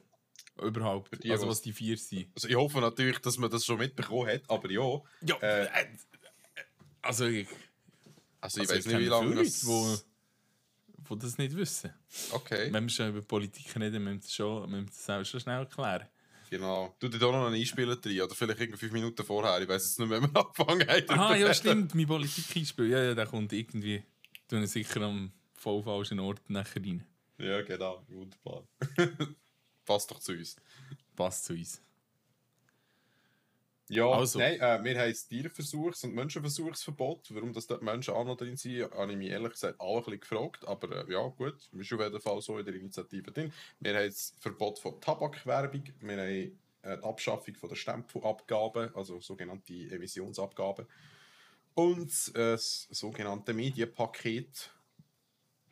[0.60, 1.22] Überhaupt.
[1.22, 2.28] die, also, was- was die vier sind.
[2.34, 5.00] Also ich hoffe natürlich, dass man das schon mitbekommen hat, aber ja.
[5.22, 5.86] Ja, Äh, äh,
[7.02, 7.48] also, ich,
[8.40, 9.60] Also ich also weiß nicht, wie lange das...
[9.60, 9.96] Die,
[11.14, 11.92] die das nicht wissen.
[12.32, 15.24] Okay, Wenn wir schon über Politik reden, müssen wir das, schon, müssen wir das auch
[15.24, 16.06] schon schnell erklären.
[16.50, 16.94] Genau.
[16.98, 19.60] Du dir da noch einen Einspieler drin, oder vielleicht irgendwie fünf Minuten vorher.
[19.62, 21.20] Ich weiß jetzt nicht mehr, wenn wir angefangen haben.
[21.20, 22.90] Ah, ja, stimmt, mein Politik-Einspiel.
[22.90, 24.02] Ja, ja, der kommt irgendwie.
[24.48, 27.06] Tun sicher am voll falschen Ort nachher rein.
[27.38, 28.04] Ja, genau.
[28.08, 28.66] Wunderbar.
[29.86, 30.56] Passt doch zu uns.
[31.16, 31.80] Passt zu uns.
[33.90, 34.38] Ja, Also.
[34.38, 37.34] nein, äh, wir haben das Tierversuchs- und Menschenversuchsverbot.
[37.34, 40.04] Warum das dort Menschen auch noch drin sind, habe ich mich ehrlich gesagt auch ein
[40.04, 40.66] bisschen gefragt.
[40.68, 43.52] Aber äh, ja, gut, ist auf jeden Fall so in der Initiative drin.
[43.80, 49.20] Wir haben das Verbot von Tabakwerbung, wir haben äh, die Abschaffung von der Stempelabgabe, also
[49.20, 50.86] sogenannte Emissionsabgabe.
[51.74, 54.70] Und äh, das sogenannte Medienpaket,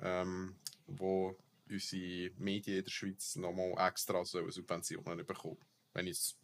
[0.01, 0.57] ähm,
[0.89, 1.37] wo
[1.71, 5.59] unsere Medien in der Schweiz nochmal extra so Subventionen bekommen.
[5.93, 6.39] Wenn ich es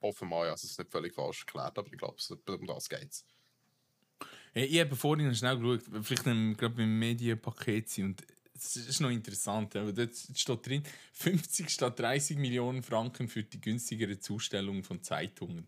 [0.00, 3.10] offenbar, ja, es ist nicht völlig falsch erklärt, aber ich glaube, es- um das geht
[3.10, 3.24] es.
[4.52, 8.04] Hey, ich habe vorhin noch schnell geschaut, vielleicht gerade beim Medienpaket sind.
[8.22, 10.82] Und es ist noch interessant, aber dort steht drin,
[11.12, 15.66] 50 statt 30 Millionen Franken für die günstigere Zustellung von Zeitungen.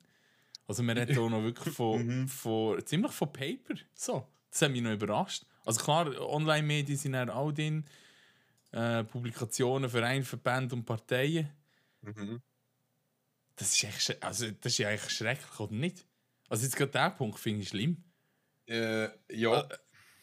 [0.67, 3.75] Also man redet hier noch wirklich von, von ziemlich von Paper.
[3.95, 5.45] So, das hat mich noch überrascht.
[5.65, 7.85] Also klar, Online-Medien sind auch all drin,
[8.73, 11.51] äh, Publikationen, Vereine, Verbände und Parteien.
[12.03, 12.41] Mhm.
[13.61, 16.07] Das ist, echt, also, das ist ja eigentlich schrecklich, oder nicht?
[16.49, 18.03] Also jetzt gerade der Punkt finde ich schlimm.
[18.67, 19.69] Äh, ja,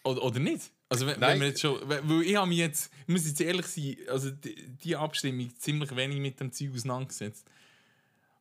[0.03, 0.71] Oder, oder nicht?
[0.89, 1.33] Also wenn, Nein.
[1.33, 4.31] wenn wir jetzt schon, weil ich habe mich jetzt, ich muss jetzt ehrlich sein, also
[4.31, 7.47] die, die Abstimmung ziemlich wenig mit dem Zeug auseinandergesetzt.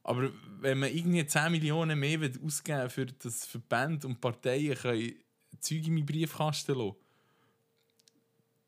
[0.02, 0.30] Aber
[0.60, 5.14] wenn man irgendwie 10 Millionen mehr will ausgeben für das Verband und Parteien können
[5.60, 6.96] Zeug in meinen Briefkasten lassen,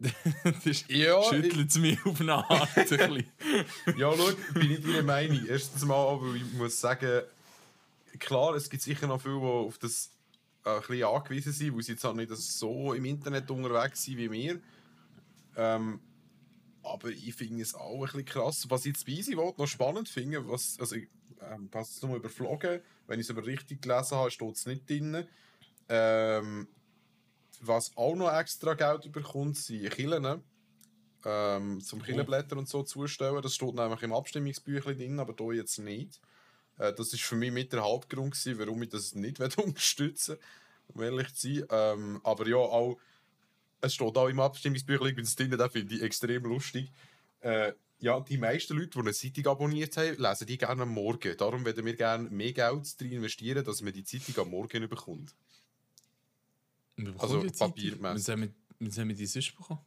[0.89, 3.27] Ja, schüttelt es mich auf eine Art ein bisschen.
[3.97, 5.45] ja, schau, bin ich deiner Meinung.
[5.47, 7.23] Erstens mal, aber ich muss sagen,
[8.19, 10.11] klar, es gibt sicher noch viele, die auf das
[10.65, 14.31] ein bisschen angewiesen sind, weil sie jetzt auch nicht so im Internet unterwegs sind wie
[14.31, 14.61] wir.
[15.57, 16.01] Ähm,
[16.83, 18.67] aber ich finde es auch ein bisschen krass.
[18.69, 21.09] Was ich jetzt bei Easy Vote noch spannend finde, was, also ich
[21.41, 24.89] ähm, habe es nochmal überflogen, wenn ich es aber richtig gelesen habe, steht es nicht
[24.89, 25.27] drin.
[25.89, 26.69] Ähm,
[27.61, 30.43] was auch noch extra Geld bekommt, sind Kirchen.
[31.25, 33.43] ähm, zum Killenblätter und so zustellen.
[33.43, 36.21] Das steht nämlich im Abstimmungsbüchlein drin, aber hier jetzt nicht.
[36.79, 40.37] Äh, das ist für mich mit der Hauptgrund, gewesen, warum ich das nicht unterstützen
[40.95, 41.67] will, um ehrlich zu sein.
[41.71, 42.99] Ähm, aber ja, auch,
[43.81, 46.93] es steht auch im Abstimmungsbüchlein, wenn es drin das finde ich extrem lustig.
[47.41, 51.37] Äh, ja, die meisten Leute, die eine Zeitung abonniert haben, lesen die gerne am Morgen.
[51.37, 55.35] Darum würden wir gerne mehr Geld drin investieren, dass man die Zeitung am Morgen bekommt.
[57.19, 58.29] Also papiermäßig.
[58.81, 59.81] Was haben wir die sonst bekommen?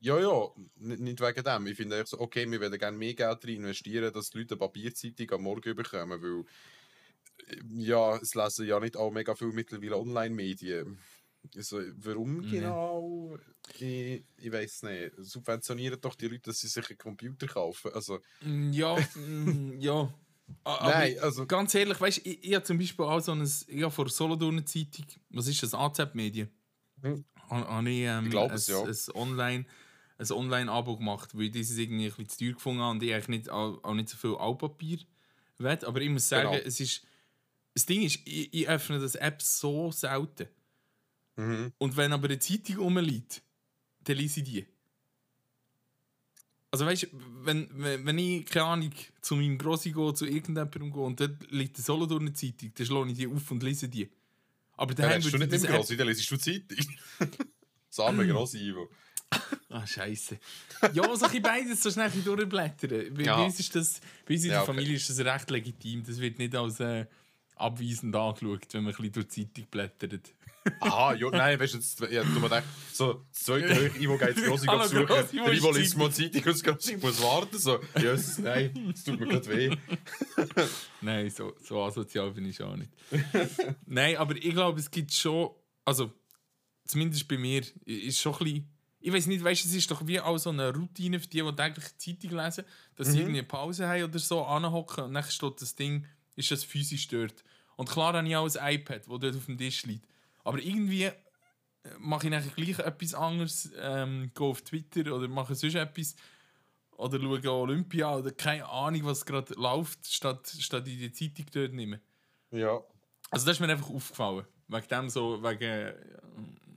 [0.00, 1.66] Ja, ja, nicht wegen dem.
[1.66, 4.58] Ich finde so, okay, wir würden gerne mehr Geld rein investieren, dass die Leute eine
[4.58, 6.44] Papierzeitung am Morgen bekommen, weil
[7.48, 10.98] äh, ja, es lesen ja nicht auch mega viel mittlerweile Online-Medien.
[11.54, 12.50] Also, warum nee.
[12.50, 13.38] genau?
[13.78, 15.12] Ich, ich weiß nicht.
[15.18, 17.92] Subventionieren doch die Leute, dass sie sich einen Computer kaufen.
[17.94, 20.12] Also, mm, ja, mm, ja.
[20.64, 21.46] Aber Nein, also.
[21.46, 24.08] Ganz ehrlich, weißt du, ich, ich habe zum Beispiel auch so ein, ich habe vor
[24.08, 26.50] Solothurn Zeitung, was ist das, AZ-Medien?
[27.02, 27.24] Hm.
[27.50, 28.82] Habe ich, ähm, ich glaube es, ja.
[28.82, 29.66] ein Online-
[30.18, 33.12] ein Online-Abo gemacht, weil ich dieses irgendwie ein bisschen zu teuer gefunden habe und ich
[33.12, 34.98] eigentlich nicht, auch, auch nicht so viel Altpapier
[35.58, 35.78] will.
[35.84, 36.64] Aber ich muss sagen, genau.
[36.64, 37.02] es ist,
[37.74, 40.48] das Ding ist, ich, ich öffne das App so selten.
[41.36, 41.72] Mhm.
[41.78, 43.42] Und wenn aber eine Zeitung rumliegt,
[44.04, 44.66] dann lese ich die.
[46.70, 47.06] Also weißt du,
[47.44, 51.76] wenn, wenn, ich, keine Ahnung, zu meinem Grossi gehe, zu irgendjemandem gehe und dort liegt
[51.76, 54.10] eine Solo durch eine Zeitung, dann schlage ich die auf und lese die.
[54.76, 56.86] Aber dann ja, hast du nicht im Grossi, dann lesest du Zeitung.
[57.88, 58.90] das arme Grossi, Ivo.
[59.68, 60.38] Ah, scheiße.
[60.92, 63.12] Ja, so ein beides so schnell durchblättern.
[63.14, 63.36] Bei, ja.
[63.36, 64.72] uns ist das, bei uns in der ja, okay.
[64.72, 66.04] Familie ist das recht legitim.
[66.04, 67.06] Das wird nicht als äh,
[67.56, 70.32] abweisend angeschaut, wenn man ein bisschen durch die Zeitung blättert.
[70.80, 74.18] Aha, ja, nein, weißt du, jetzt, ja, du mir denkst, so, das zweite Höhe, Ivo
[74.18, 77.58] geht ins Grosse ah, suchen, der Ivo liest mal Zeitung und das Grosse muss warten,
[77.58, 79.76] so, Jesus, nein, das tut mir gerade weh.
[81.00, 82.90] nein, so, so asozial bin ich auch nicht.
[83.86, 85.50] nein, aber ich glaube, es gibt schon,
[85.84, 86.12] also,
[86.84, 90.04] zumindest bei mir, ist schon ein bisschen ich weiß nicht, weißt du, es ist doch
[90.08, 92.64] wie auch so eine Routine für die, die täglich Zeitung lesen,
[92.96, 93.12] dass mhm.
[93.12, 96.64] sie irgendwie eine Pause haben oder so, anhocken und dann steht das Ding, ist das
[96.64, 97.44] physisch dort.
[97.76, 100.06] Und klar habe ich auch ein iPad, das dort auf dem Tisch liegt.
[100.44, 101.14] Aber irgendwie äh,
[101.98, 106.14] mache ich nachher gleich etwas anderes, ähm, gehe auf Twitter oder mache sonst etwas
[106.92, 111.72] oder schaue Olympia oder keine Ahnung, was gerade läuft, statt, statt in die Zeitung dort
[111.72, 112.00] nehmen.
[112.50, 112.80] Ja.
[113.30, 114.46] Also das ist mir einfach aufgefallen.
[114.68, 115.94] Wegen dem so, wegen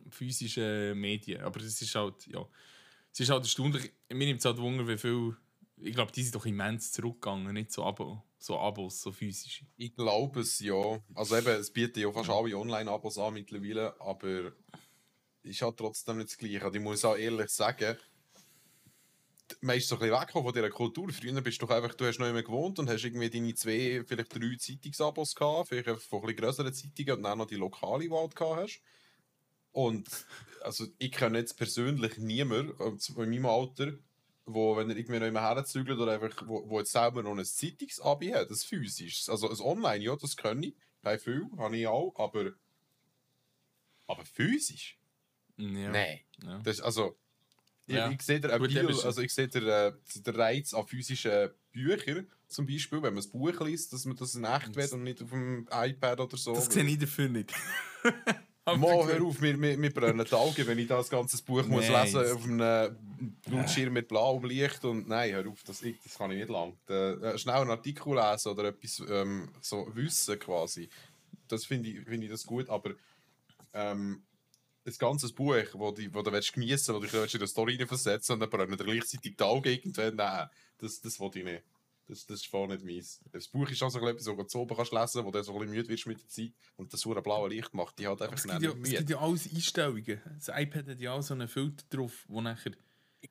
[0.10, 1.42] physischen Medien.
[1.42, 2.46] Aber es ist halt, ja,
[3.12, 3.92] es ist halt erstaunlich.
[4.10, 5.36] Mir nimmt es halt Wunder, wie viel,
[5.78, 9.66] ich glaube, die sind doch immens zurückgegangen, nicht so, Abo, so Abos, so physische.
[9.78, 11.00] Ich glaube es, ja.
[11.14, 14.54] Also eben, es bietet ja fast alle Online-Abos an mittlerweile, aber
[15.44, 16.66] ist halt trotzdem nicht das Gleiche.
[16.66, 17.98] Und ich muss auch ehrlich sagen,
[19.62, 21.10] man ist so ein bisschen weggekommen von dieser Kultur.
[21.12, 24.04] Früher bist du doch einfach, du hast noch immer gewohnt und hast irgendwie deine zwei,
[24.06, 28.10] vielleicht drei Zeitungsabos gehabt, vielleicht von ein bisschen größeren Zeitungen und dann noch die lokale,
[28.10, 28.82] halt gehabt hast.
[29.72, 30.08] Und
[30.62, 33.94] also ich kenne jetzt persönlich niemanden äh, in meinem Alter,
[34.54, 37.46] wo, wenn er irgendwie noch immer herzügelt oder einfach, wo, wo jetzt selber noch ein
[37.46, 39.30] Zeitungsabi hat, das physisch.
[39.30, 40.76] Also ein Online, ja, das kann ich.
[41.02, 42.52] Bei viel, habe ich auch, aber.
[44.08, 44.98] Aber physisch?
[45.58, 45.92] Ja.
[45.92, 46.20] Nein.
[46.44, 46.60] Ja.
[46.64, 47.18] Das, also,
[47.88, 48.10] ja.
[48.10, 52.28] ich, ich sehe der, Bio, also ich sehe der, äh, der Reiz an physischen Büchern,
[52.48, 55.22] zum Beispiel, wenn man ein Buch liest, dass man das in echt wird und nicht
[55.22, 56.54] auf dem iPad oder so.
[56.54, 57.54] Das sehe ich dafür nicht.
[58.78, 61.88] Mal, hör auf, mir, mir, mir brennen die Augen, wenn ich das ganze Buch muss
[61.88, 62.96] lesen auf einem
[63.46, 64.84] Blutschirm mit blauem Licht.
[64.86, 66.78] Und nein, hör auf, das, das kann ich nicht lang.
[66.88, 70.90] Äh, schnell einen Artikel lesen oder etwas ähm, so wissen quasi.
[71.48, 72.92] Das finde ich, find ich das gut, aber
[73.74, 74.24] ähm,
[74.86, 77.48] ein ganzes Buch, wo, die, wo du willst geniessen willst, wo du dich in eine
[77.48, 81.44] Story versetzen und dann brennen dir gleichzeitig die Augen irgendwann, nein, das, das will ich
[81.44, 81.64] nicht.
[82.10, 83.22] Das, das ist voll nicht meins.
[83.32, 85.60] Das Buch ist auch so etwas, das du oben kannst lesen, wo du so ein
[85.60, 86.54] bisschen müde wirst mit der Zeit.
[86.76, 89.48] Und das so blaue Licht macht die halt einfach schnell ja, Es gibt ja alles
[89.54, 90.20] Einstellungen.
[90.40, 92.72] Das iPad hat ja auch so einen Filter drauf, wo nachher...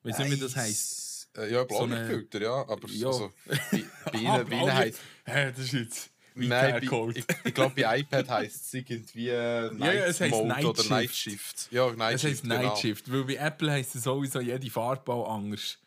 [0.04, 1.28] Weißt du, wie das heisst?
[1.36, 2.68] Äh, ja, Blaulichtfilter, so ja.
[2.68, 3.06] Aber ja.
[3.08, 5.00] Also, bei, bei ihnen, bei ihnen heisst...
[5.24, 6.10] Hä, das ist jetzt...
[6.36, 10.46] Nein, bei, ich, ich glaube, bei iPad heisst es irgendwie Night ja, ja, es Mode
[10.46, 10.90] Night oder Shift.
[10.90, 11.68] Night Shift.
[11.72, 12.76] Ja, Night es Shift, Night genau.
[12.76, 15.78] Shift, weil bei Apple heisst es sowieso jede Farbe auch anders.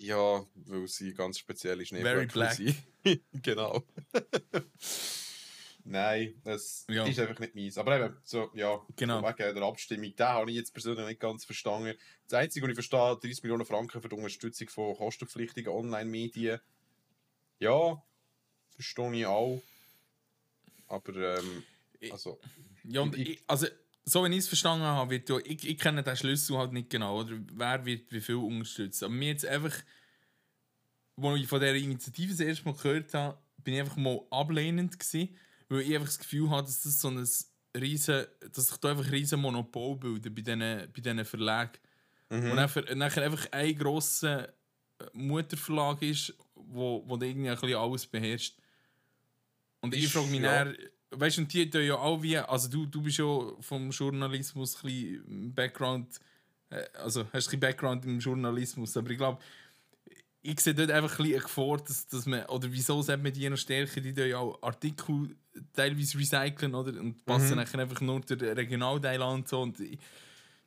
[0.00, 1.90] Ja, weil sie ganz speziell ist.
[1.90, 2.58] Very black.
[3.34, 3.84] genau.
[5.84, 7.04] Nein, das ja.
[7.04, 7.76] ist einfach nicht meins.
[7.76, 9.22] Aber eben, so, ja, genau.
[9.22, 11.98] wegen der Abstimmung, da habe ich jetzt persönlich nicht ganz verstanden.
[12.28, 16.60] Das Einzige, was ich verstehe, 30 Millionen Franken für die Unterstützung von kostenpflichtigen Online-Medien.
[17.58, 18.02] Ja,
[18.70, 19.62] verstehe ich auch.
[20.86, 21.62] Aber, ähm,
[22.10, 22.40] also.
[22.84, 23.66] Ja, und ich, also,
[24.04, 26.90] so wie ich es verstanden habe, wird ja, ich, ich kenne den Schlüssel halt nicht
[26.90, 29.04] genau, oder wer wird wie viel unterstützen.
[29.04, 29.74] Aber mir jetzt einfach,
[31.16, 34.98] als ich von dieser Initiative das erste Mal gehört habe, bin ich einfach mal ablehnend
[34.98, 35.36] gewesen,
[35.68, 37.28] weil ich einfach das Gefühl habe, dass das so ein
[37.76, 41.78] riesen, dass sich da einfach ein riesen Monopol bildet bei diesen, bei diesen Verlagen.
[42.30, 44.52] Und nachher, nachher einfach ein grosser äh,
[45.12, 48.56] Mutterverlag ist, wo, wo irgendwie ein bisschen alles beherrscht.
[49.80, 50.64] Und ich frage mich ja.
[50.64, 50.76] dann,
[51.10, 54.76] weißt du, und die tun ja auch wie, also du, du bist ja vom Journalismus
[54.76, 56.20] ein bisschen Background,
[56.70, 59.40] äh, also hast ein bisschen Background im Journalismus, aber ich glaube,
[60.42, 63.32] ich sehe dort einfach ein bisschen eine Gefahr, dass, dass man, oder wieso sollte man
[63.32, 65.36] die noch stärken, die tun ja auch Artikel
[65.74, 66.98] teilweise recyceln, oder?
[66.98, 69.60] Und passen nachher einfach nur den Regionalteil an und so.
[69.60, 69.98] Und ich,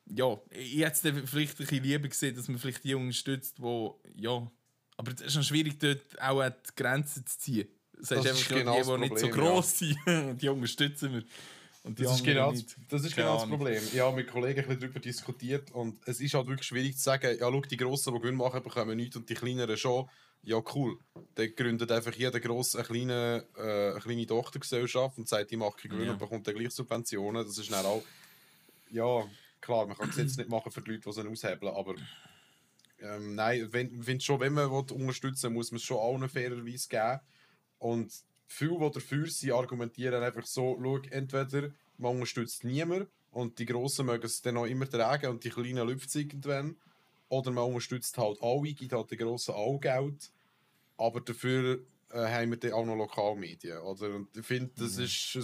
[0.06, 3.90] ja, ich hätte es vielleicht ein bisschen lieber gesehen, dass man vielleicht die unterstützt, die,
[4.16, 4.52] ja,
[4.98, 7.68] aber es ist schon schwierig, dort auch die Grenzen zu ziehen.
[8.00, 9.52] Das heißt Das einfach ist genau die, das die nicht so Problem, ja.
[9.52, 9.98] gross sind,
[10.42, 11.24] die unterstützen wir.
[11.86, 12.76] Und Das ist, genau, nicht.
[12.90, 13.50] das ist genau das.
[13.50, 13.84] Problem.
[13.94, 17.04] Ich habe mit Kollegen ein bisschen darüber diskutiert und es ist halt wirklich schwierig zu
[17.04, 20.08] sagen, ja, schau, die Grossen, die Gewinn machen, bekommen nichts und die Kleineren schon.
[20.44, 20.98] Ja, cool.
[21.36, 25.78] Dann gründet einfach jeder Grosse eine kleine, äh, eine kleine Tochtergesellschaft und sagt, die macht
[25.78, 26.12] keinen Gewinn Ja.
[26.14, 27.46] und bekommt dann gleich Subventionen.
[27.46, 28.04] Das ist dann auch,
[28.92, 29.26] ja,
[29.60, 31.96] klar, man kann es jetzt nicht machen für die Leute, die sie aushebeln, aber
[33.02, 36.30] ähm, nein, wenn, wenn schon, wenn man will, unterstützen will, muss man es schon allen
[36.30, 37.20] fairerweise geben.
[37.84, 38.14] Und
[38.48, 44.06] viele, die dafür sind, argumentieren einfach so, schau, entweder man unterstützt niemand und die Grossen
[44.06, 46.78] mögen es dann auch immer tragen und die Kleinen lüpft es irgendwann.
[47.28, 50.32] Oder man unterstützt halt alle, gibt halt den Grossen auch Geld.
[50.98, 51.80] Aber dafür
[52.12, 53.80] äh, haben wir dann auch noch Lokalmedien.
[53.80, 54.16] Oder?
[54.16, 55.36] Und ich finde, das, ist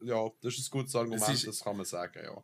[0.00, 2.20] ein, ja, das ist ein gutes Argument, ist- das kann man sagen.
[2.24, 2.42] Ja.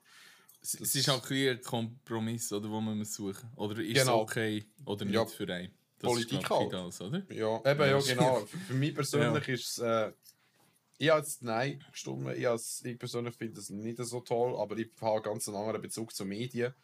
[0.63, 3.95] Es, es ist auch ein bisschen ein Kompromiss, oder, wo man muss suchen Oder ist
[3.95, 4.19] Genau.
[4.19, 5.73] es okay oder nicht Ja, für einen?
[6.01, 6.73] Das Politik ist, halt.
[6.73, 7.23] das, oder?
[7.31, 8.47] Ja, eben, ja, genau.
[8.67, 9.79] Für mich persönlich ist es.
[9.79, 10.13] Äh,
[10.99, 12.29] ich habe jetzt Nein gestimmt.
[12.37, 15.81] Ich, has- ich persönlich finde das nicht so toll, aber ich habe ganz einen anderen
[15.81, 16.75] Bezug zu Medien.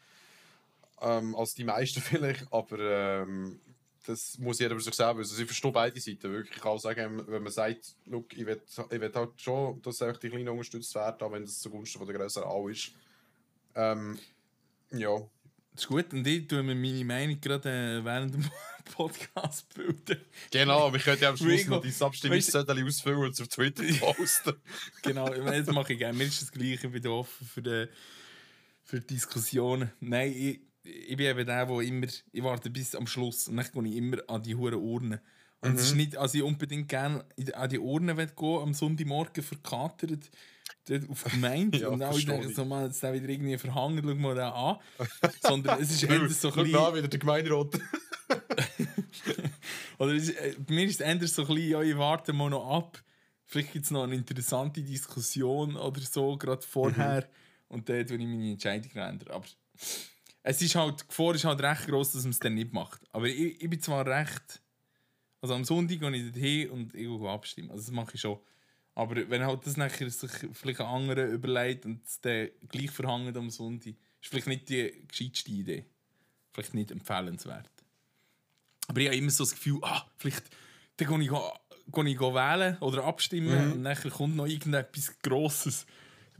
[1.00, 3.60] Ähm, als die meisten vielleicht, aber ähm,
[4.06, 5.32] das muss jeder für sich selber wissen.
[5.32, 6.56] Also ich verstehe beide Seiten wirklich.
[6.56, 10.00] Ich kann auch sagen, wenn man sagt, look, ich will, ich will halt schon, dass
[10.00, 12.92] einfach die Kleinen unterstützt werden, auch wenn das zugunsten von der Größeren auch ist.
[13.74, 14.18] Ähm,
[14.92, 15.18] ja,
[15.74, 16.12] Das ist gut.
[16.14, 18.44] Und ich tue mir meine Meinung gerade äh, während dem
[18.86, 20.18] Podcast bilden.
[20.50, 20.92] genau.
[20.92, 24.54] Wir können ja am Schluss noch dein Abstimmungszettel ausfüllen und auf Twitter posten.
[25.02, 26.16] genau, ich das mache ich gerne.
[26.16, 27.86] Mir ist das Gleiche, ich bin offen für, die,
[28.84, 29.92] für die Diskussionen.
[30.00, 33.66] Nein, ich, ich bin eben der, der immer, ich warte bis am Schluss und dann
[33.72, 35.20] gehe ich immer an die hohen Urnen.
[35.60, 35.96] Und es ist Mhm.
[35.96, 40.30] nicht, also ich unbedingt gerne an die Urnen gehen, am Sonntagmorgen verkatert,
[40.88, 41.78] dort auf die Gemeinde.
[41.80, 42.56] Ja, und dann ich verstehe denke, ich.
[42.56, 44.76] so, man, jetzt wieder irgendwie verhangen, schau mal den an.
[45.40, 46.94] Sondern es ist eher so ein bisschen...
[46.94, 47.80] wieder der Gemeinderat.
[49.98, 52.50] Oder es, äh, bei mir ist es eher so ein bisschen, ja, ich warte mal
[52.50, 53.02] noch ab.
[53.44, 57.22] Vielleicht gibt es noch eine interessante Diskussion oder so, gerade vorher.
[57.22, 57.28] Mhm.
[57.68, 59.30] Und dann tue ich meine Entscheidung ändern.
[59.30, 59.44] Aber
[60.42, 63.00] es ist halt, die Gefahr ist halt recht groß, dass man es dann nicht macht.
[63.12, 64.60] Aber ich, ich bin zwar recht.
[65.40, 67.70] Also am Sonntag gehe ich dorthin und ich gehe abstimmen.
[67.70, 68.38] Also das mache ich schon.
[68.94, 73.36] Aber wenn halt das nachher sich vielleicht ein anderer überlegt und es dann gleich verhangen
[73.36, 75.84] am Sonntag, ist vielleicht nicht die gescheiteste Idee.
[76.52, 77.75] Vielleicht nicht empfehlenswert.
[78.88, 80.44] Aber ich habe immer so das Gefühl, ah, vielleicht
[80.96, 81.30] dann gehe ich,
[81.92, 83.72] gehe ich wählen oder abstimmen Mhm.
[83.74, 85.86] und dann kommt noch irgendetwas Grosses.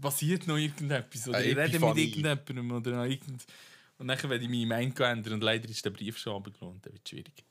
[0.00, 1.28] Passiert noch irgendetwas.
[1.28, 3.44] Oder Eine ich rede mit irgendjemandem oder noch irgend...
[3.98, 6.80] Und dann werde ich meine Meinung ändern und leider ist der Brief schon runtergelassen.
[6.82, 7.44] Das wird schwierig.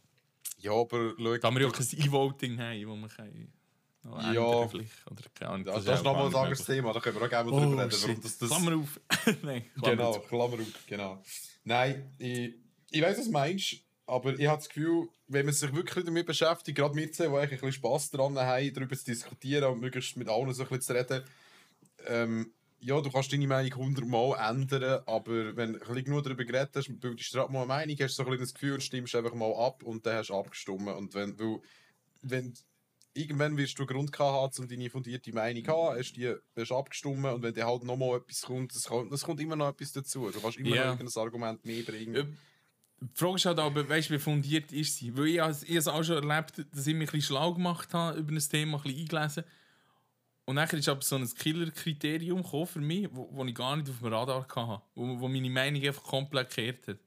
[0.60, 3.48] Ja, aber schau, Da haben wir ja auch kein E-Voting haben, wo man kann
[4.04, 4.32] Ja.
[4.32, 4.92] ändern vielleicht.
[5.12, 5.66] Oder keine Ahnung.
[5.66, 7.66] das, das ist nochmal ein anderes Thema, da können wir auch gerne möglich.
[7.70, 9.00] drüber Oh, reden, warum das, das Klammer auf.
[9.44, 10.20] Nein, Klammer Genau.
[10.20, 11.24] Klammer auf, genau.
[11.64, 12.54] Nein, ich,
[12.92, 16.26] ich weiß, was du meinst, aber ich habe das Gefühl, wenn man sich wirklich damit
[16.26, 20.16] beschäftigt, gerade wir zwei, die ein bisschen Spass daran haben, darüber zu diskutieren und möglichst
[20.18, 21.24] mit allen so ein bisschen zu reden,
[22.08, 26.46] ähm, ja, du kannst deine Meinung hundertmal ändern, aber wenn du ein bisschen genug darüber
[26.46, 28.84] geredet hast, bildest du gerade mal eine Meinung, hast so ein bisschen das Gefühl und
[28.84, 30.88] stimmst einfach mal ab und dann hast du abgestimmt.
[30.90, 31.62] Und wenn, weil,
[32.22, 32.54] wenn
[33.16, 36.20] irgendwann wirst du einen Grund gehabt haben, um deine fundierte Meinung zu haben, hast du
[36.56, 39.70] die- hast gestimmt und wenn dann halt nochmal etwas kommt, das kommt, kommt immer noch
[39.70, 40.30] etwas dazu.
[40.30, 40.86] Du kannst immer Ja.
[40.92, 42.38] noch irgendein Argument mehr bringen.
[43.02, 45.16] Die Frage ist halt aber, weißt, wie fundiert ist sie?
[45.18, 47.94] Weil ich, ich habe es auch schon erlebt, dass ich mich ein bisschen schlau gemacht
[47.94, 49.44] habe über ein Thema, ein bisschen eingelesen.
[50.46, 53.98] Und dann ist aber so ein Killer-Kriterium für mich, wo, wo ich gar nicht auf
[54.00, 54.82] dem Radar hatte.
[54.94, 56.98] Wo, wo meine Meinung einfach komplett gekehrt hat.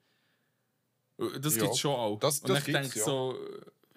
[1.40, 2.18] Das Ja, gibt es schon auch.
[2.18, 3.05] das- Und das dann gibt's, denke ich ja.
[3.05, 3.38] so,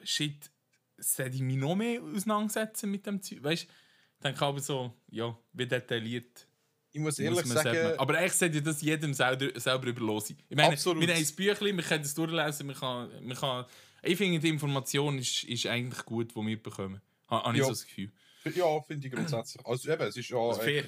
[0.04, 0.52] shit,
[0.98, 3.44] sollte ich mich noch mehr auseinandersetzen mit dem Zeug?
[3.44, 6.48] Weißt du, denke ich aber so, ja, wie detailliert
[6.94, 8.00] Ich muss muss ehrlich man sagen, sagen.
[8.00, 10.38] Aber eigentlich sollte das jedem selber, selber überlassen.
[10.50, 11.06] Ich meine, Absolut.
[11.08, 13.66] wir haben ein Büchlein, wir können es durchlesen, wir kann, wir kann,
[14.04, 17.02] ich finde, die Information ist, ist eigentlich gut, die wir bekommen.
[17.30, 17.66] Ha- Habe ich Ja.
[17.66, 18.12] so das Gefühl.
[18.56, 19.66] ja, finde ich grundsätzlich.
[19.66, 20.38] Also eben, es ist ja...
[20.38, 20.84] Also fair.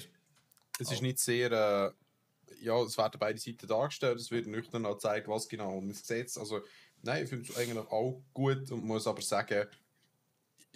[0.80, 1.92] Es ist nicht sehr, äh,
[2.64, 6.00] ja, es werden beide Seiten dargestellt, es wird nüchtern auch gezeigt, was genau um das
[6.00, 6.36] Gesetz.
[6.36, 6.60] Also,
[7.02, 9.68] nein, ich finde es eigentlich auch gut und muss aber sagen,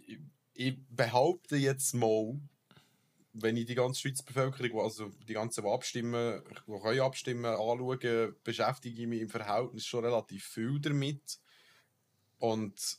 [0.07, 0.19] ich,
[0.55, 2.38] ich behaupte jetzt mal,
[3.42, 8.37] wenn ich die ganze Schweizer Bevölkerung, also die ganzen, die abstimmen, die können abstimmen, anschauen,
[8.44, 11.38] beschäftige ich mich im Verhältnis schon relativ viel damit.
[12.38, 12.98] Und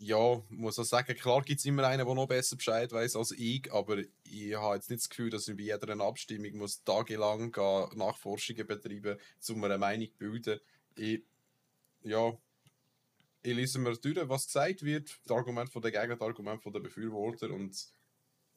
[0.00, 3.32] ja, muss auch sagen, klar gibt es immer einen, der noch besser Bescheid weiß als
[3.32, 7.50] ich, aber ich habe jetzt nicht das Gefühl, dass ich bei jeder Abstimmung muss tagelang
[7.96, 10.60] Nachforschungen betreiben muss, um eine Meinung zu bilden.
[10.94, 11.22] Ich,
[12.02, 12.32] ja,
[13.42, 17.50] ich lese mir durch, was gesagt wird, das Argument der Gegner, das Argument der Befürworter
[17.50, 17.92] und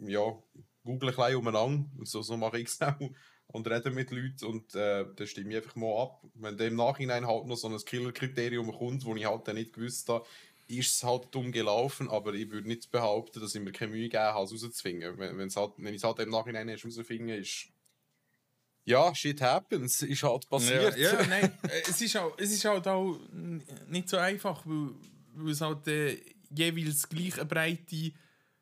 [0.01, 0.37] ja,
[0.83, 2.97] google ein bisschen umeinander, so, so mache ich es auch,
[3.47, 6.23] und rede mit Leuten und äh, dann stimme ich einfach mal ab.
[6.35, 10.07] Wenn dem Nachhinein halt noch so ein Killer-Kriterium kommt, wo ich halt dann nicht gewusst
[10.09, 10.25] habe,
[10.67, 14.03] ist es halt dumm gelaufen, aber ich würde nicht behaupten, dass ich mir keine Mühe
[14.03, 15.17] gegeben habe, es rauszufinden.
[15.17, 17.67] Wenn, halt, wenn ich es halt im Nachhinein erst rausfinde, ist
[18.83, 20.97] ja, shit happens, ist halt passiert.
[20.97, 23.19] Ja, ja nein, äh, es ist, auch, es ist halt auch
[23.87, 24.91] nicht so einfach, weil,
[25.35, 26.17] weil es halt äh,
[26.49, 28.11] jeweils gleich eine breite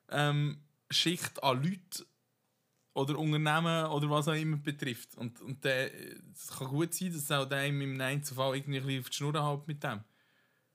[0.09, 0.57] ähm,
[0.89, 2.05] Schicht an Leuten
[2.93, 5.15] oder Unternehmen oder was auch immer betrifft.
[5.15, 9.09] Und, und es kann gut sein, dass auch einem im Einzelfall irgendwie ein bisschen auf
[9.09, 10.01] die Schnur halt mit dem.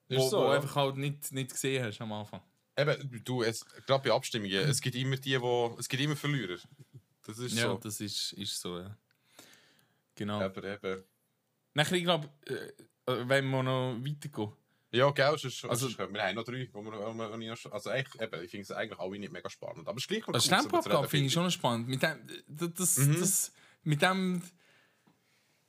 [0.08, 0.56] Ist wo, so, wo ja.
[0.56, 2.40] einfach halt nicht, nicht gesehen hast am Anfang.
[2.76, 6.58] Eben, du, gerade bei Abstimmungen, es gibt immer die, wo, es gibt immer Verlierer.
[7.22, 7.78] Das ist ja, so.
[7.78, 8.96] das ist, ist so, ja.
[10.14, 10.40] Genau.
[10.40, 11.04] Aber eben.
[11.74, 14.52] Nachher, ich glaube, äh, äh, wenn wir noch weitergehen.
[14.94, 17.90] Ja, gell, sonst, also, sonst, wir haben noch drei, wo wir, wo wir noch, also
[17.90, 20.34] echt, eben, ich finde es eigentlich alle nicht mega spannend, aber es ist gleich noch
[20.34, 21.88] cool, Stemmenabgabe finde ich schon spannend.
[21.88, 23.18] Mit dem, das, mhm.
[23.18, 23.52] das,
[23.82, 24.40] mit dem,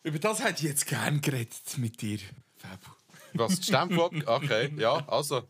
[0.04, 2.20] über das hätte ich jetzt gern geredet mit dir,
[2.56, 2.92] Fabu.
[3.34, 3.74] Was, die?
[4.28, 5.48] Okay, ja, also.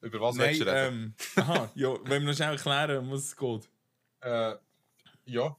[0.00, 1.14] Über was Nein, willst du reden?
[1.36, 3.68] Ähm, aha, ja, wenn wir noch schnell erklären, um was es geht.
[4.20, 4.54] Äh,
[5.24, 5.56] ja,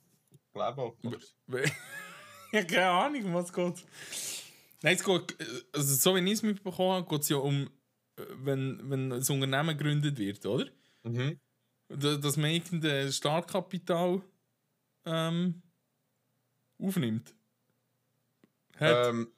[0.54, 0.98] Glebo.
[1.04, 4.41] ich habe keine Ahnung, was es geht.
[4.84, 5.38] Nein, es geht,
[5.74, 7.70] also so wie ich es mitbekommen habe, geht es ja um,
[8.16, 10.66] wenn, wenn ein Unternehmen gegründet wird, oder?
[11.04, 11.40] Mhm.
[11.88, 14.22] Dass man irgendein Startkapital
[15.06, 15.62] ähm,
[16.80, 17.36] aufnimmt.
[18.80, 19.32] Ähm,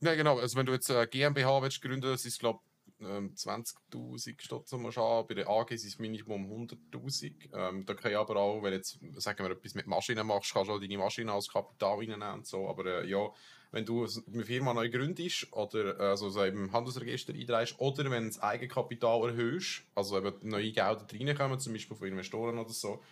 [0.00, 0.38] ja, genau.
[0.38, 2.60] Also, wenn du jetzt eine GmbH willst gründen willst, ist es, glaube
[3.00, 5.28] ähm, 20.000 Stutz musst du haben.
[5.28, 7.48] Bei der AG ist es Minimum 100.000.
[7.52, 10.68] Ähm, da kann ich aber auch, wenn jetzt, sagen wir, etwas mit Maschinen machst, kannst
[10.68, 12.68] du auch deine Maschine als Kapital reinnehmen und so.
[12.68, 13.28] Aber äh, ja,
[13.70, 18.28] wenn du eine Firma neu gründest oder also so im Handelsregister einträgst oder wenn du
[18.30, 23.02] das Eigenkapital erhöhst, also eben neue Gelder reinkommen, zum Beispiel von Investoren oder so,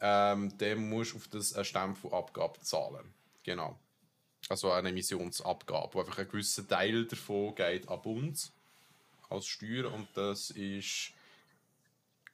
[0.00, 3.14] ähm, dann musst du auf das eine Stempelabgabe zahlen.
[3.44, 3.78] Genau.
[4.48, 8.52] Also eine Emissionsabgabe, wo einfach ein gewisser Teil davon geht an Bund
[9.28, 11.12] als Steuer und das ist.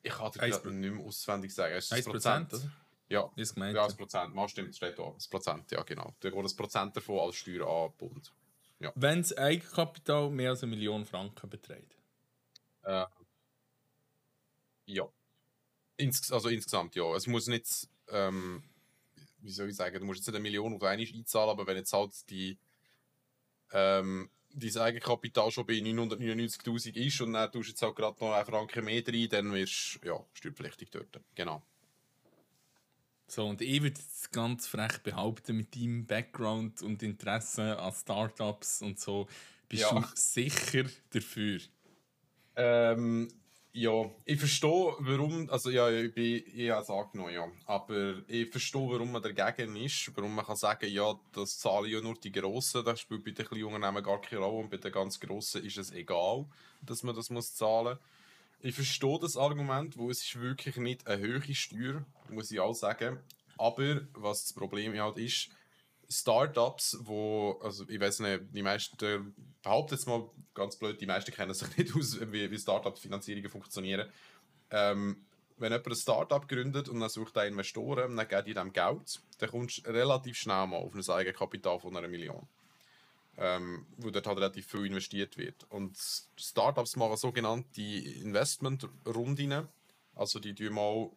[0.05, 1.77] Ich kann dir nicht mehr auswendig sagen.
[1.77, 2.69] Ist 1%, Prozent.
[3.13, 3.77] Ja, ist gemeint.
[3.77, 4.35] Ja, das Prozent.
[4.35, 5.11] Mal stimmt, steht da.
[5.15, 6.15] Das Prozent, ja, genau.
[6.21, 8.33] Da geht das Prozent davon als Steuer an Bund.
[8.81, 8.91] Ja.
[8.95, 11.95] Wenn das Eigenkapital mehr als eine Million Franken beträgt?
[12.85, 13.05] Äh,
[14.87, 15.07] ja.
[15.99, 17.15] Ins, also insgesamt ja.
[17.15, 17.87] Es muss nicht.
[18.09, 18.63] Ähm,
[19.41, 21.77] wie soll ich sagen, du musst jetzt nicht eine Million auf einmal einzahlen, aber wenn
[21.77, 22.59] jetzt halt die.
[23.73, 28.33] Ähm, dein Eigenkapital schon bei 999.000 ist und dann tust du jetzt halt gerade noch
[28.33, 31.21] einen Franken mehr rein, dann wirst du ja, steuerpflichtig dort.
[31.35, 31.63] Genau.
[33.35, 38.83] So, und ich würde jetzt ganz frech behaupten, mit deinem Background und Interesse an Startups
[38.83, 39.27] und so,
[39.71, 40.01] bist ja.
[40.01, 41.59] du sicher dafür?
[42.57, 43.29] Ähm,
[43.73, 48.51] ja, ich verstehe, warum, also ja, ich bin, ich habe es angenommen, ja, aber ich
[48.51, 52.33] verstehe, warum man dagegen ist, warum man kann sagen, ja, das zahlen ja nur die
[52.33, 55.65] Grossen, das spielt bei den kleinen Unternehmen gar keine Rolle und bei den ganz Grossen
[55.65, 56.45] ist es egal,
[56.83, 57.97] dass man das muss zahlen
[58.65, 62.75] Ich verstehe das Argument, wo es ist wirklich nicht eine höhere Steuer, muss ich auch
[62.75, 63.19] sagen,
[63.59, 65.49] aber was das Problem halt ist,
[66.09, 71.33] Startups, wo, also ich weiß nicht, die meisten, behaupte jetzt mal ganz blöd, die meisten
[71.33, 74.09] kennen sich nicht aus, wie, wie Startup-Finanzierungen funktionieren.
[74.71, 78.73] Ähm, wenn jemand ein Startup gründet und dann sucht er Investoren, dann gibt die dem
[78.73, 82.47] Geld, dann kommst du relativ schnell mal auf ein Eigenkapital von einer Million.
[83.39, 85.65] Ähm, wo dort halt relativ viel investiert wird.
[85.71, 85.97] Und
[86.37, 89.69] Startups machen sogenannte Investmentrunden.
[90.15, 91.11] Also die tun mal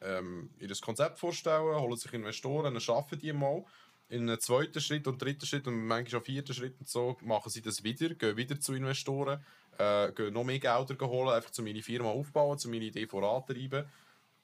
[0.00, 3.64] ähm, ihr Konzept vorstellen, holen sich Investoren, dann arbeiten die mal
[4.08, 7.50] in einem zweiten Schritt und dritten Schritt und manchmal auch vierten Schritt und so machen
[7.50, 9.44] sie das wieder, gehen wieder zu Investoren,
[9.78, 13.86] äh, gehen noch mehr Gelder holen, einfach um ihre Firma aufbauen, um ihre Idee vorantreiben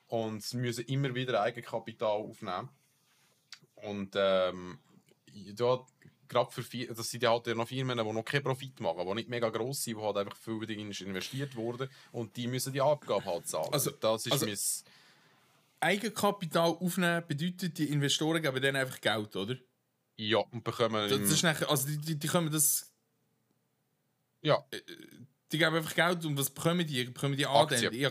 [0.09, 2.69] und müssen immer wieder Eigenkapital aufnehmen.
[3.77, 4.79] Und ähm,
[5.33, 5.87] ja,
[6.31, 9.15] gerade für vier, das sind ja halt noch Firmen, die noch keinen Profit machen, die
[9.15, 13.25] nicht mega gross sind, wo halt einfach viel investiert wurden und die müssen die Abgabe
[13.27, 13.69] halt zahlen.
[13.73, 14.57] Also, das ist also, mein
[15.81, 19.57] Eigenkapital aufnehmen bedeutet, die Investoren geben dann einfach Geld, oder?
[20.17, 21.09] Ja, und bekommen.
[21.09, 22.91] Das, das ist nachher, also die, die, die können das.
[24.43, 24.63] Ja.
[25.53, 27.05] Die geben einfach Geld und was bekommen die?
[27.05, 27.95] Bekommen die Anteile?
[27.97, 28.11] Ja,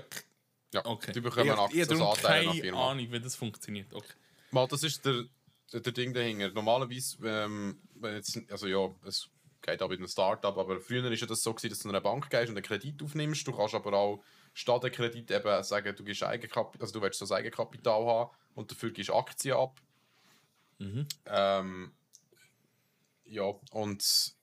[0.74, 1.11] Ja, Okay.
[1.13, 2.91] die bekommen ich, ich Aktien, habe darum Anteile an keine der Firma.
[2.91, 3.93] Ahnung, wie das funktioniert.
[3.93, 4.13] Okay.
[4.51, 5.26] Mal, das ist der,
[5.72, 6.49] der, der Ding dahinter.
[6.49, 9.30] Normalerweise, ähm, jetzt, also ja, es
[9.62, 11.95] geht auch mit einem Startup, aber früher war ja das so, gewesen, dass du in
[11.95, 13.47] eine Bank gehst und einen Kredit aufnimmst.
[13.47, 14.24] Du kannst aber auch
[14.54, 18.72] statt einem Kredit eben sagen, du gibst Eigenkapital, also du willst das Eigenkapital haben und
[18.72, 19.80] dafür gibst Aktien ab.
[20.80, 21.08] Mhm.
[21.26, 21.91] Ähm,
[23.26, 24.34] ja, und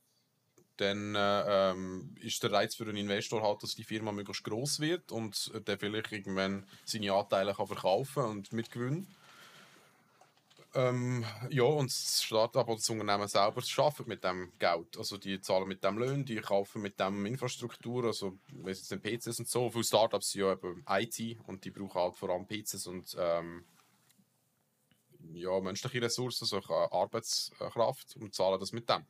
[0.76, 4.80] dann äh, ähm, ist der Reiz für einen Investor halt, dass die Firma möglichst groß
[4.80, 9.06] wird und der vielleicht irgendwann seine Anteile kann verkaufen und mit Gewinn.
[10.76, 14.98] Ähm, ja, und das Startup oder das Unternehmen selber arbeitet mit dem Geld.
[14.98, 19.24] Also die zahlen mit dem Löhn, die kaufen mit dem Infrastruktur, also weiss jetzt nicht,
[19.24, 19.70] PCs und so.
[19.70, 23.64] Viele Startups sind ja eben IT und die brauchen halt vor allem PCs und ähm,
[25.32, 29.06] ja, menschliche Ressourcen, so eine Arbeitskraft und zahlen das mit dem.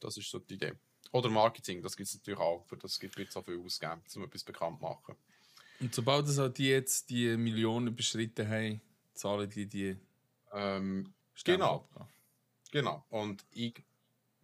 [0.00, 0.72] Das ist so die Idee.
[1.12, 2.64] Oder Marketing, das gibt es natürlich auch.
[2.66, 5.14] Für das gibt es auch viel ausgeben, um etwas bekannt zu machen.
[5.78, 8.80] Und sobald das halt die jetzt die Millionen überschritten haben,
[9.14, 9.96] zahlen die die
[10.54, 11.88] Ähm, Genau.
[12.70, 13.04] genau.
[13.10, 13.84] Und ich,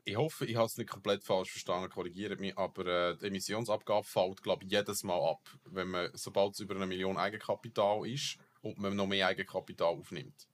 [0.05, 4.05] ich hoffe, ich habe es nicht komplett falsch verstanden, korrigiert mich, aber äh, die Emissionsabgabe
[4.05, 8.39] fällt, glaube ich, jedes Mal ab, wenn man, sobald es über eine Million Eigenkapital ist
[8.63, 10.49] und man noch mehr Eigenkapital aufnimmt.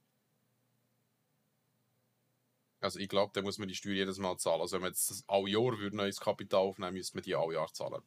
[2.80, 4.60] Also ich glaube, da muss man die Steuer jedes Mal zahlen.
[4.62, 7.54] Also wenn man jetzt das alle Jahr würde neues Kapital aufnehmen müsste man die alle
[7.54, 8.02] Jahr zahlen.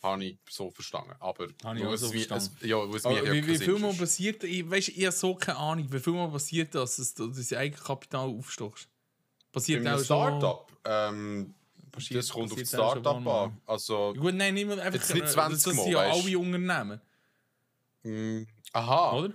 [0.00, 1.12] Habe ich so verstanden.
[1.18, 2.54] Aber Habe ich auch so verstanden.
[2.60, 5.58] Es, ja, es Aber wie, wie viel mal passiert, ich, weißt, ich habe so keine
[5.58, 8.88] Ahnung, wie viel mal passiert das, dass du das Eigenkapital aufstockst?
[9.50, 10.04] Passiert Bei auch schon...
[10.04, 11.54] Startup, ähm,
[11.90, 13.60] Passiert- das kommt auf passiert das auch schon Startup an.
[13.66, 15.00] Also, Gut, nein, nicht mehr einfach...
[15.00, 17.00] Jetzt nicht äh, 20 Das Mal, sind ja alle Unternehmen,
[18.02, 19.34] mh, aha, oder?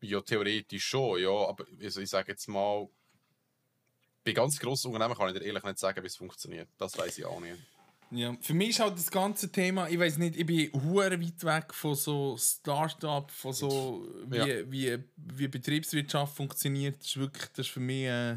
[0.00, 2.88] ja, theoretisch schon, ja, aber also ich sage jetzt mal,
[4.24, 6.68] bei ganz grossen Unternehmen kann ich dir ehrlich nicht sagen, wie es funktioniert.
[6.78, 7.58] Das weiß ich auch nicht.
[8.14, 11.44] Ja, für mich ist halt das ganze Thema, ich weiß nicht, ich bin hure weit
[11.44, 14.46] weg von so Start-up, von so wie, Ja.
[14.70, 16.98] wie, wie Betriebswirtschaft funktioniert.
[17.00, 18.36] Das ist wirklich, das ist für mich äh,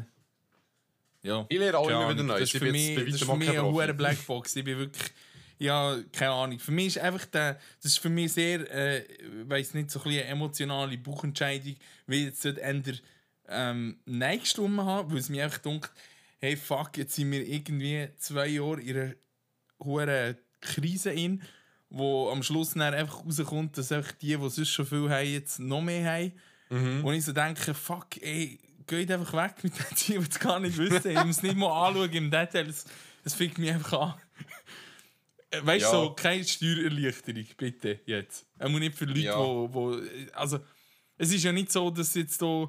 [1.22, 1.44] ja.
[1.48, 2.38] Ich lerne auch immer wieder neu.
[2.40, 4.56] Das ist für mich, das ist für mich eine hure Blackbox.
[4.56, 5.12] Ich bin wirklich,
[5.58, 6.58] ja, keine Ahnung.
[6.58, 9.04] Für mich ist einfach der, das ist für mich sehr, äh,
[9.44, 13.00] weiß nicht, so ein eine emotionale Buchentscheidung, wie jetzt sollte ändern
[13.48, 15.90] ähm, Nein gestimmt haben, weil es mir einfach denkt,
[16.38, 19.14] hey fuck, jetzt sind wir irgendwie zwei Jahre in einer
[19.82, 21.42] hohen Krise in,
[21.90, 25.58] wo am Schluss dann einfach rauskommt, dass einfach die, die sonst schon viel haben, jetzt
[25.60, 26.32] noch mehr haben.
[26.70, 27.04] Mhm.
[27.04, 30.58] Und ich so denke, fuck, ey, geht einfach weg mit den die, die es gar
[30.60, 31.10] nicht wissen.
[31.10, 32.64] Ich muss nicht mal anschauen im Detail.
[32.66, 32.84] Das,
[33.22, 34.14] das fickt mich einfach an.
[35.50, 35.90] Äh, Weißt du, Ja.
[35.92, 38.46] so, keine Steuererleichterung, bitte, jetzt.
[38.58, 39.38] Er muss nicht für Leute, Ja.
[39.38, 40.00] wo, wo.
[40.32, 40.58] Also,
[41.18, 42.68] es ist ja nicht so, dass jetzt da.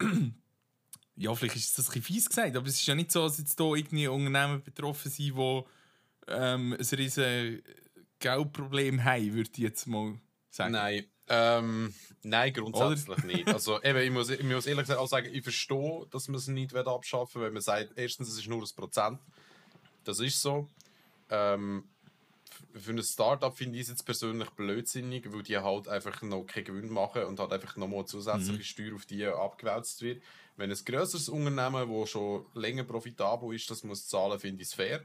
[1.16, 3.38] ja, vielleicht ist das ein bisschen fies gesagt, aber es ist ja nicht so, dass
[3.38, 5.62] jetzt da irgendwie Unternehmen betroffen sind, die
[6.28, 7.62] ähm, ein riesen
[8.18, 10.18] Geldproblem haben, würde ich jetzt mal
[10.50, 10.72] sagen.
[10.72, 11.06] Nein.
[11.28, 13.48] Ähm, nein, grundsätzlich nicht.
[13.48, 16.48] Also, eben, ich, muss, ich muss ehrlich gesagt auch sagen, ich verstehe, dass man es
[16.48, 19.18] nicht abschaffen will, weil man sagt, erstens, es ist nur ein Prozent.
[20.04, 20.68] Das ist so.
[21.30, 21.84] Ähm,
[22.74, 26.64] für ein Startup finde ich es jetzt persönlich blödsinnig, weil die halt einfach noch keinen
[26.64, 30.22] Gewinn machen und halt einfach nochmal zusätzliche Steuer auf die abgewälzt wird.
[30.56, 34.74] Wenn ein grösseres Unternehmen, das schon länger profitabel ist, das muss zahlen, finde ich es
[34.74, 35.04] fair.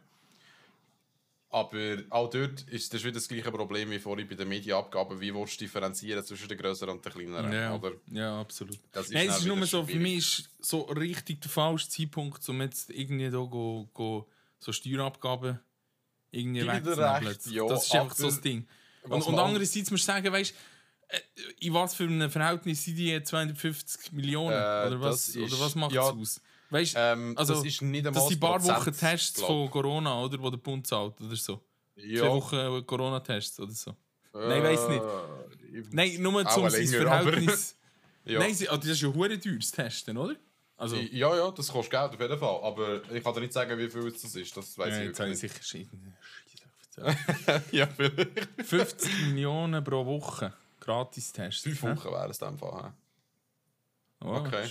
[1.50, 5.20] Aber auch dort ist das wieder das gleiche Problem wie vorhin bei den Medienabgaben.
[5.22, 7.54] Wie willst du differenzieren zwischen den grösseren und den kleineren?
[7.54, 7.94] Ja, Oder?
[8.12, 8.78] ja, absolut.
[8.92, 12.48] Das ist Nein, es ist nur so, für mich ist so richtig der falsche Zeitpunkt,
[12.50, 14.28] um jetzt irgendwie da go, go,
[14.60, 15.60] so Steuerabgaben
[16.32, 17.38] irgendwie wegzunehmen.
[17.50, 18.68] ja, das ist einfach so das Ding.
[19.04, 20.54] Und, und andererseits musst du sagen, weißt
[21.08, 21.20] äh,
[21.60, 24.52] in was für einem Verhältnis sind die 250 Millionen?
[24.52, 26.42] Äh, oder, was, ist- oder was macht es ja, aus?
[26.70, 29.48] Weißt Ähm, Also, das ist nicht einmal das sind ein paar Wochen Tests glaub.
[29.48, 30.42] von Corona, oder?
[30.42, 31.62] Wo der Bund zahlt, oder so.
[31.96, 32.28] Zwei Ja.
[32.30, 33.96] Wochen Corona-Tests oder so.
[34.34, 35.94] Nein, weiss nicht.
[35.94, 37.74] Nein, nur zum sein Verhältnis.
[38.28, 38.40] Ja.
[38.40, 40.36] Nein, ah, das ist ja hure teuer, das Testen, oder?
[40.76, 42.60] Also, ja, ja, das kostet Geld auf jeden Fall.
[42.62, 44.58] Aber ich kann dir nicht sagen, wie viel es das ist.
[44.58, 45.90] Das weiß ja, ich jetzt habe ich sicher nicht.
[47.72, 48.30] ja, vielleicht.
[48.66, 50.52] 50 Millionen pro Woche
[50.82, 51.62] Gratis-Tests.
[51.64, 51.82] Fünf?
[51.84, 52.84] Wochen wäre es in dem Fall.
[52.84, 54.26] hä?
[54.26, 54.70] Oh, Okay.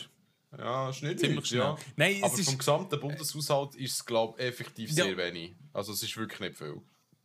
[0.57, 1.61] Ja, ist nicht Ziemlich schnell.
[1.61, 1.77] ja.
[1.97, 5.05] Nein, Aber vom gesamten Bundeshaushalt ist es, glaube ich, effektiv Ja.
[5.05, 5.55] sehr wenig.
[5.73, 6.81] Also es ist wirklich nicht viel.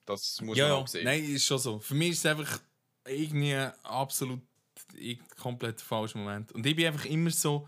[0.05, 0.77] Das muss Ja, man ja.
[0.79, 1.05] auch sehen.
[1.05, 1.79] Nein, ist schon so.
[1.79, 2.59] Für mich ist es einfach
[3.05, 4.41] irgendwie absolut
[5.37, 6.51] komplett der falsche Moment.
[6.51, 7.67] Und ich bin einfach immer so.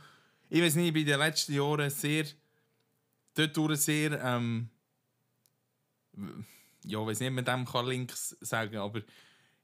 [0.49, 2.25] Ich weiß nicht, ich bin in den letzten Jahren sehr.
[3.35, 4.21] Dort sehr.
[4.21, 4.69] Ähm,
[6.85, 9.01] ja, ich weiß nicht, man dem kann links sagen aber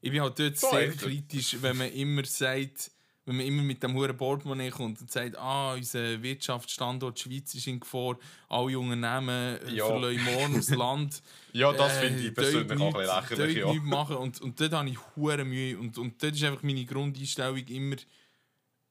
[0.02, 2.92] ich bin halt dort sehr kritisch, wenn man immer sagt,
[3.30, 7.68] wenn man immer mit dem hohen Portemonnaie kommt und sagt, ah, unser Wirtschaftsstandort Schweiz ist
[7.68, 8.18] in Gefahr,
[8.48, 9.86] alle Unternehmen Ja.
[9.86, 11.22] verlassen morgen aus Land.
[11.54, 13.58] Ja, das Äh, finde ich persönlich auch ein bisschen lächerlich.
[13.58, 13.74] Ja.
[13.84, 14.16] machen.
[14.18, 15.78] Und, und dort habe ich hure Mühe.
[15.78, 17.98] Und, und dort ist einfach meine Grundeinstellung immer.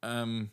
[0.03, 0.51] Ähm,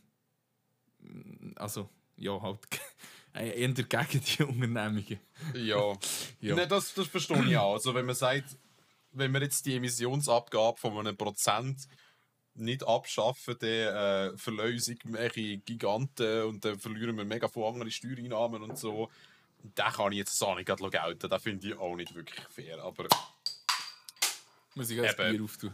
[1.56, 2.60] also, ja, halt.
[3.36, 3.86] eher gegen
[4.24, 5.20] die Unternehmungen.
[5.54, 5.94] Ja,
[6.42, 6.56] Ja.
[6.56, 7.74] Nee, das, das verstehe ich auch.
[7.74, 8.58] Also, wenn man sagt,
[9.12, 11.88] wenn wir jetzt die Emissionsabgabe von einem Prozent
[12.56, 17.92] nicht abschaffen, dann äh, verlieren uns irgendwelche Giganten und dann verlieren wir mega viele andere
[17.92, 19.10] Steuereinnahmen und so.
[19.76, 21.30] Da kann ich jetzt auch nicht gerade gelten.
[21.30, 22.82] Das finde ich auch nicht wirklich fair.
[22.84, 23.08] Aber
[24.76, 25.32] Muss ich Eben.
[25.32, 25.74] Bier auftun.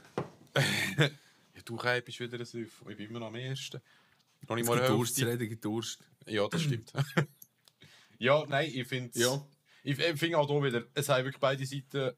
[0.97, 1.09] ja,
[1.65, 2.82] du bist wieder ein Süff.
[2.89, 3.82] Ich bin immer noch am ersten.
[4.47, 5.99] Noch nicht Es mal Durst, reden gibt Durst.
[6.25, 6.91] Ja, das stimmt.
[8.17, 9.45] ja, nein, ich finde Ja.
[9.84, 12.11] Ich ich finde auch hier wieder, es haben wirklich beide Seiten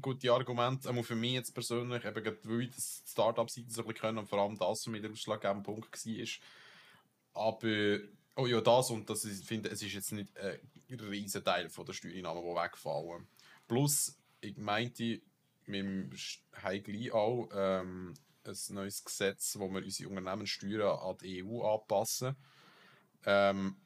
[0.00, 0.90] gute Argumente.
[0.90, 4.28] Auch für mich jetzt persönlich, eben gerade weil das Startup-Seite so ein bisschen können und
[4.28, 7.46] vor allem das für mich der ausschlaggebende Punkt war.
[7.46, 7.98] Aber,
[8.36, 10.60] oh ja, das und das, ich finde, es ist jetzt nicht ein
[11.00, 13.26] riesen Teil von der Steuereinnahmen, die wegfallen.
[13.66, 15.20] Plus, ich meinte,
[15.66, 16.10] wir
[16.62, 18.14] haben gleich auch ähm,
[18.46, 22.36] ein neues Gesetz, wo wir unsere Unternehmenssteuern an die EU anpassen.
[23.24, 23.76] Ähm,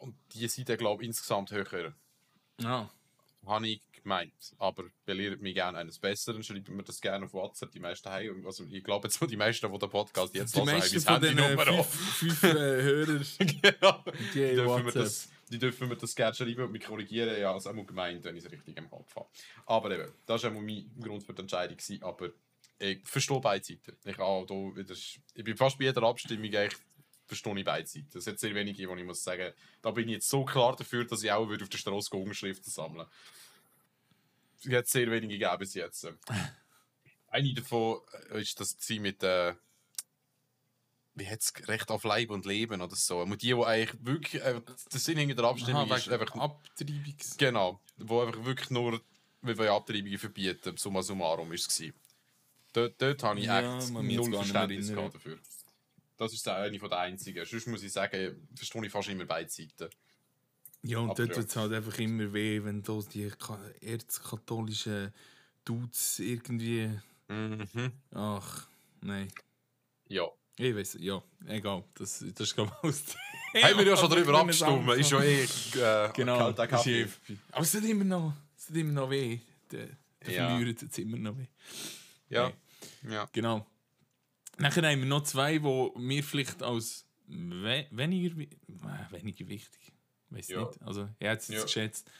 [0.00, 1.94] und die sind dann, glaube ich, insgesamt höher
[2.60, 2.90] Ja.
[3.44, 4.54] habe ich gemeint.
[4.58, 7.72] Aber belehrt mich gerne eines Besseren, schreibt mir das gerne auf WhatsApp.
[7.72, 10.68] Die meisten haben, also ich glaube jetzt die meisten, die den Podcast jetzt Die hören,
[10.68, 14.04] haben meisten mein von den äh, Handynummer fünf, fünf äh, Hörern, genau.
[14.06, 17.38] die Die haben dürfen, mir das, die dürfen mir das gerne schreiben und mich korrigieren.
[17.38, 19.28] Ja, also auch gemeint, wenn ich es richtig im Kopf habe.
[19.66, 21.76] Aber eben, das war mein Grund für die Entscheidung.
[21.76, 22.30] Gewesen, aber
[22.78, 23.96] ich verstehe beide Seiten.
[24.04, 26.80] Ich, auch da wieder, ich bin fast bei jeder Abstimmung eigentlich
[27.26, 28.16] verstehe ich beide Seiten.
[28.16, 29.52] Es hat sehr wenige, wo ich muss sagen,
[29.82, 32.70] da bin ich jetzt so klar dafür, dass ich auch würde auf der Straße Unterschriften
[32.70, 33.06] sammeln
[34.64, 36.08] Es hat sehr wenige gegeben bis jetzt.
[37.28, 38.00] Eine davon
[38.34, 39.54] ist das sie mit äh,
[41.16, 43.20] wie hat es Recht auf Leib und Leben oder so.
[43.20, 44.60] Und die, die eigentlich wirklich, äh,
[44.92, 47.36] der Sinn hinter der Abstimmung Aha, ist einfach Abtreibungs...
[47.38, 49.00] Genau, wo einfach wirklich nur,
[49.40, 51.76] wir wollen Abtreibungen verbieten, summa summarum ist es.
[51.76, 51.94] gewesen.
[52.74, 55.38] Dort, dort habe ich Ja, echt null Verständnis dafür.
[56.18, 57.44] Das ist eine von der einzigen.
[57.46, 59.88] Sonst muss ich sagen, verstehe ich fast immer beide Seiten.
[60.86, 65.12] Ja, und dort tut es halt einfach immer weh, wenn da die ka- erzkatholischen
[65.64, 66.90] Dudes irgendwie...
[67.28, 67.92] Mhm.
[68.14, 68.68] Ach,
[69.00, 69.28] nein.
[70.08, 70.26] Ja.
[70.58, 71.84] Ich weiß, ja, egal.
[71.94, 73.04] Das, das ist glaube ich aus
[73.62, 74.88] Haben wir ja schon darüber abgestimmt.
[74.92, 77.06] Ist ja eh äh, Genau, ist eh.
[77.50, 79.38] Aber es tut immer noch, es tut immer noch weh.
[79.70, 79.88] Der,
[80.24, 80.48] der Ja.
[80.48, 81.46] Verlierer tut es immer noch weh.
[82.30, 82.52] Ja.
[83.10, 83.28] ja.
[83.32, 83.66] Genau.
[84.58, 88.46] Nachher haben wir noch zwei, die mir vielleicht als we weniger, äh,
[89.10, 89.92] weniger wichtig.
[90.30, 90.64] Weiß Ja.
[90.66, 90.82] nicht.
[90.82, 91.62] Also, er hat es Ja.
[91.62, 92.10] geschätzt.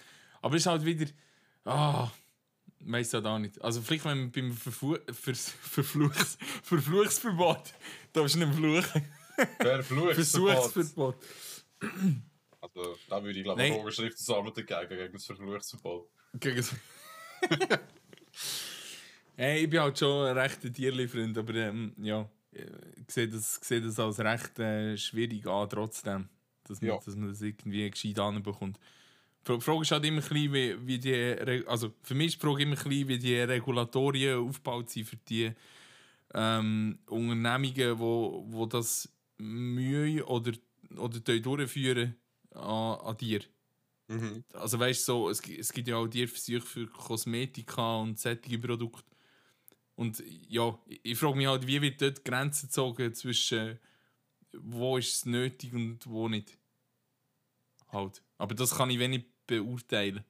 [0.42, 1.06] Aber es ist halt wieder.
[1.64, 2.10] Ah,
[2.80, 3.60] weiß halt auch nicht.
[3.62, 7.72] Also, vielleicht, wenn man beim Vers Verfluchs Verfluchsverbot.
[8.12, 9.04] Da ist nicht fluchen.
[9.58, 10.14] Verflucht.
[10.14, 11.16] Versuchsverbot.
[12.60, 16.08] Also, da würde ich glaube ich eine Unterschrift sammeln dagegen, gegen das Verfluchtsverbot.
[16.40, 16.76] Gegen so.
[19.36, 23.80] hey, ich bin halt schon ein rechter Tierli-Freund, aber ähm, ja, ich sehe das, sehe
[23.80, 26.28] das als recht äh, schwierig an, trotzdem,
[26.68, 26.98] dass man, Ja.
[27.04, 28.78] dass man das irgendwie gescheit anbekommt.
[29.46, 32.46] Die Frage ist halt immer ein bisschen, wie, wie die, also für mich ist die
[32.46, 35.52] Frage immer ein bisschen, wie die Regulatorien aufgebaut sind für die
[36.34, 39.08] ähm, Unternehmungen, wo, wo das
[39.38, 40.52] Mühe oder,
[40.96, 42.16] oder durchführen
[42.54, 43.40] an, an dir.
[44.08, 44.44] Mhm.
[44.52, 49.04] Also weißt du, so, es, es gibt ja auch Tierversuche für Kosmetika und solche Produkte.
[49.94, 53.78] Und ja, ich, ich frage mich halt, wie wird dort die Grenze gezogen zwischen
[54.62, 56.56] wo ist es nötig und wo nicht.
[57.92, 58.22] Halt.
[58.38, 60.24] Aber das kann ich wenig beurteilen.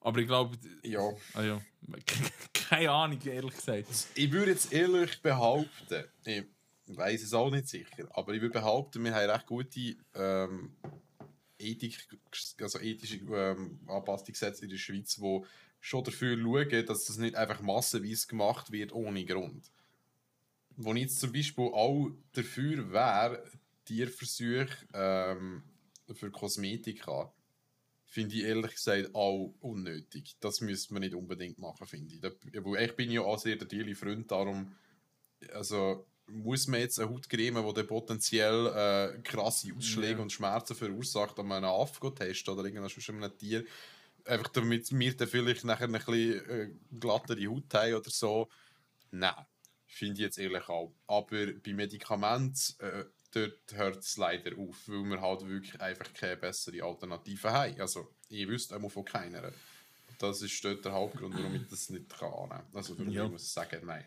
[0.00, 1.00] Aber ich glaube, Ja.
[1.34, 1.60] ah ja,
[2.52, 3.86] keine Ahnung, ehrlich gesagt.
[4.14, 6.44] Ich würde jetzt ehrlich behaupten, ich
[6.86, 10.76] weiß es auch nicht sicher, aber ich würde behaupten, wir haben recht gute ähm,
[11.58, 12.06] Ethik,
[12.60, 15.40] also ethische ähm, Anpassungsgesetze in der Schweiz, die
[15.80, 19.70] schon dafür schauen, dass das nicht einfach massenweise gemacht wird ohne Grund.
[20.76, 23.42] Wo ich jetzt zum Beispiel auch dafür wäre,
[23.84, 25.62] Tierversuche ähm,
[26.12, 27.32] für Kosmetika,
[28.04, 30.36] finde ich ehrlich gesagt auch unnötig.
[30.40, 32.20] Das müsste man nicht unbedingt machen, finde ich.
[32.20, 32.30] Da,
[32.64, 34.72] weil ich bin ja auch sehr der Tierli-Freund, darum
[35.52, 40.22] also muss man jetzt eine Hautcreme, die dann potenziell äh, krasse Ausschläge Ja.
[40.22, 43.64] und Schmerzen verursacht, an einem Affe testen oder irgendwas an einem Tier,
[44.24, 48.48] einfach damit wir dann vielleicht nachher ein bisschen äh, glattere Haut haben oder so.
[49.12, 49.34] Nein,
[49.96, 50.94] finde ich jetzt ehrlich auch.
[51.06, 56.36] Aber bei Medikamenten, äh, dort hört es leider auf, weil wir halt wirklich einfach keine
[56.36, 57.80] bessere Alternative haben.
[57.80, 59.52] Also, ich wüsste einmal von keiner.
[60.18, 62.62] Das ist dort der Hauptgrund, warum ich das nicht kann.
[62.72, 63.24] Also, warum Ja.
[63.24, 64.04] ich muss sagen, nein.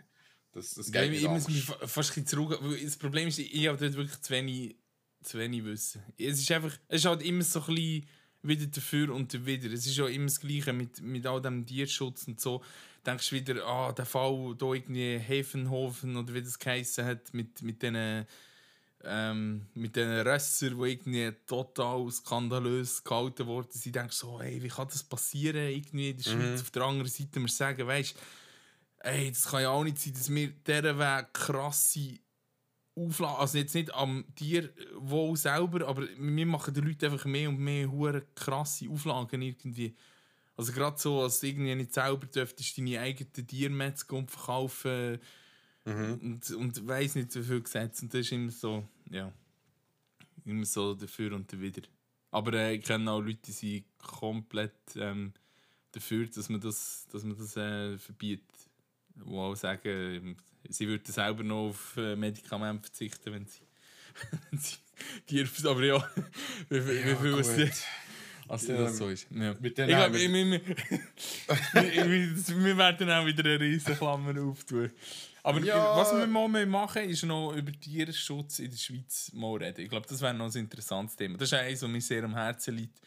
[0.51, 2.59] Das, das geht ich nicht muss mich fast ein bisschen zurück.
[2.83, 4.75] Das Problem ist, ich habe dort wirklich zu wenig,
[5.23, 6.01] zu wenig Wissen.
[6.17, 8.09] Es ist einfach, es ist halt immer so ein bisschen
[8.41, 9.71] wieder dafür und wieder.
[9.71, 12.63] Es ist ja immer das Gleiche mit, mit all dem Tierschutz und so.
[13.05, 17.61] Denkst du wieder, ah, der Fall da irgendwie Hefenhofen oder wie das geheißen hat, mit,
[17.61, 18.25] mit diesen
[19.05, 24.61] ähm, mit den Rösser, die irgendwie total skandalös gehalten worden sind, denkst du so, ey,
[24.61, 26.61] wie kann das passieren, irgendwie in der Schweiz?
[26.61, 28.15] Auf der anderen Seite, wir sagen, weißt
[28.99, 32.19] ey, das kann ja auch nicht sein, dass wir dieser Weg krasse
[33.07, 37.59] Auflagen, also jetzt nicht am Tierwohl selber, aber wir machen den Leuten einfach mehr und
[37.59, 39.95] mehr hure krasse Auflagen irgendwie.
[40.55, 45.19] Also gerade so, als irgendwie nicht selber dürftest deine eigenen Tiermetzger verkaufen
[45.85, 48.03] und, und weiss nicht so viel Gesetze.
[48.03, 49.31] Und das ist immer so, ja,
[50.45, 51.83] immer so dafür und dawider.
[52.31, 55.33] Aber äh, ich kenne auch Leute, die sind komplett ähm,
[55.91, 58.45] dafür, dass man das, dass man das äh, verbietet.
[59.15, 60.37] Die auch sagen,
[60.67, 63.61] sie würden selber noch auf äh, Medikamente verzichten, wenn sie,
[64.51, 64.75] wenn sie
[65.25, 65.49] Tiere...
[65.69, 66.09] Aber ja,
[66.69, 67.83] wie, wie, wie viel es gut.
[68.49, 69.27] also das so ist.
[69.31, 69.53] Ja.
[69.59, 70.61] mit Ich den glaube, haben wir,
[72.07, 74.91] wir- werden auch wieder eine riesen Klammer auftun.
[75.43, 75.95] Aber Ja.
[75.95, 79.81] was wir mal machen ist noch über Tierschutz in der Schweiz mal reden.
[79.81, 81.37] Ich glaube, das wäre noch ein interessantes Thema.
[81.37, 82.99] Das ist eines, was mir sehr am Herzen liegt.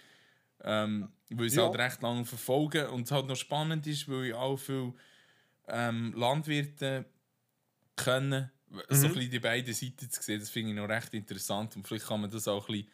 [0.64, 1.64] Ähm, weil ich es Ja.
[1.68, 4.94] halt recht lange verfolge und es halt noch spannend ist, weil ich auch viele
[5.68, 7.04] ähm, Landwirte
[7.96, 8.50] können,
[8.88, 11.86] so ein bisschen die beiden Seiten zu sehen, das finde ich noch recht interessant und
[11.86, 12.90] vielleicht kann man das auch ein bisschen,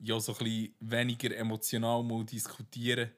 [0.00, 3.10] ja, so ein bisschen weniger emotional mal diskutieren,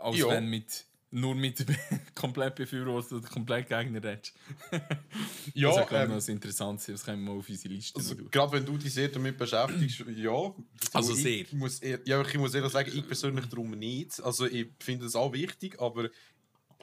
[0.00, 0.28] als Ja.
[0.28, 1.64] wenn mit nur mit
[2.14, 4.32] komplett Befürworter oder komplett Gegner redest.
[5.54, 8.16] Ja, das ist ähm, noch ein interessantes, das können wir mal auf unsere Liste Also,
[8.16, 10.54] gerade wenn du dich sehr damit beschäftigst, ja.
[10.94, 11.44] Also ich sehr.
[11.52, 14.22] Muss eher, ja, ich muss ehrlich sagen, ich persönlich darum nicht.
[14.22, 16.08] Also ich finde das auch wichtig, aber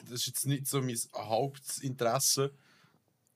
[0.02, 2.52] das ist jetzt nicht so mein Hauptinteresse.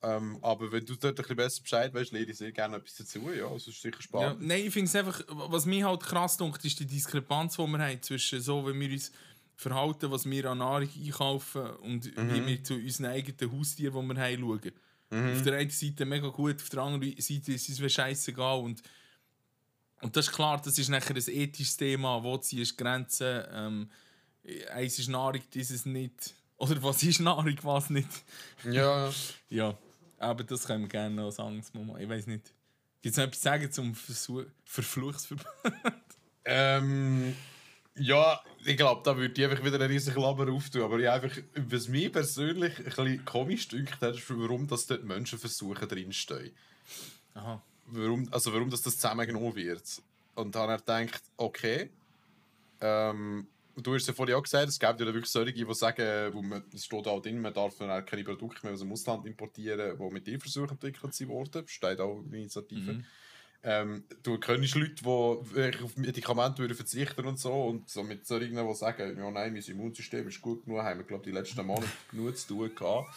[0.04, 2.96] Ähm, aber wenn du dort ein bisschen besser Bescheid weißt, lehre ich sehr gerne etwas
[2.96, 3.30] dazu.
[3.32, 4.42] Ja, das ist sicher Ja, spannend.
[4.46, 7.78] nein, ich finde es einfach, was mir halt krass dunkt, ist die Diskrepanz, die wir
[7.78, 9.10] haben zwischen so, wie wir uns
[9.56, 14.22] verhalten, was wir an Nahrung einkaufen und wie wir zu unseren eigenen Haustieren, die wir
[14.22, 14.72] haben, schauen.
[15.36, 18.82] Auf der einen Seite mega gut, auf der anderen Seite ist es mir scheißegal und
[20.00, 23.90] und das ist klar, das ist nachher ein ethisches Thema, wo ziehst du Grenzen, ähm,
[24.70, 26.34] eins ist Nahrung, dieses nicht.
[26.58, 28.08] Oder was ist Nahrung, was nicht.
[28.70, 29.10] Ja,
[29.48, 29.78] Ja,
[30.24, 31.62] aber das können wir gerne noch sagen.
[31.72, 32.00] Moment.
[32.00, 32.52] Ich weiß nicht.
[33.02, 35.46] Gibt es noch etwas sagen zum Versuch, Verfluchsverbot?
[36.44, 37.34] ähm,
[37.96, 40.82] ja, ich glaube, da würde ich einfach wieder eine riesige Klammer auftun.
[40.82, 45.86] Aber ich einfach, was mich persönlich ein bisschen komisch dünkt, ist, warum dass dort Menschenversuche
[45.86, 46.52] drinstehen.
[47.34, 47.60] Aha.
[47.86, 50.02] warum, also warum das, das zusammengenommen wird.
[50.34, 51.90] Und dann habe ich gedacht, okay,
[52.80, 53.46] ähm,
[53.76, 56.62] du hast ja vorhin auch gesagt, es gibt ja wirklich solche, die sagen, wo man,
[56.72, 60.12] es steht auch drin, man darf dann keine Produkte mehr aus dem Ausland importieren, die
[60.12, 61.66] mit Tierversuchen entwickelt sind worden.
[61.66, 62.94] Steht auch in Initiative.
[62.94, 63.04] Mhm.
[63.66, 68.54] Ähm, du kennst Leute, die auf Medikamente würden verzichten und so und so mit solchen,
[68.54, 71.88] die sagen, ja nein, mein Immunsystem ist gut genug, haben wir glaube die letzten Monate
[72.10, 73.08] genug zu tun gehabt.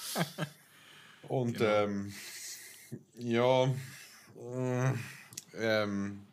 [1.27, 1.83] Und Genau.
[1.83, 2.13] ähm,
[3.17, 3.65] ja,
[4.39, 4.93] äh,
[5.59, 6.26] ähm,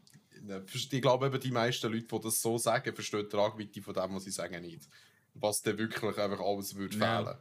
[0.72, 4.14] ich glaube eben die meisten Leute, die das so sagen, verstehen die Tragweite von dem,
[4.14, 4.88] was sie sagen, nicht.
[5.34, 7.24] Was dann wirklich einfach alles würde Ja.
[7.24, 7.36] fehlen.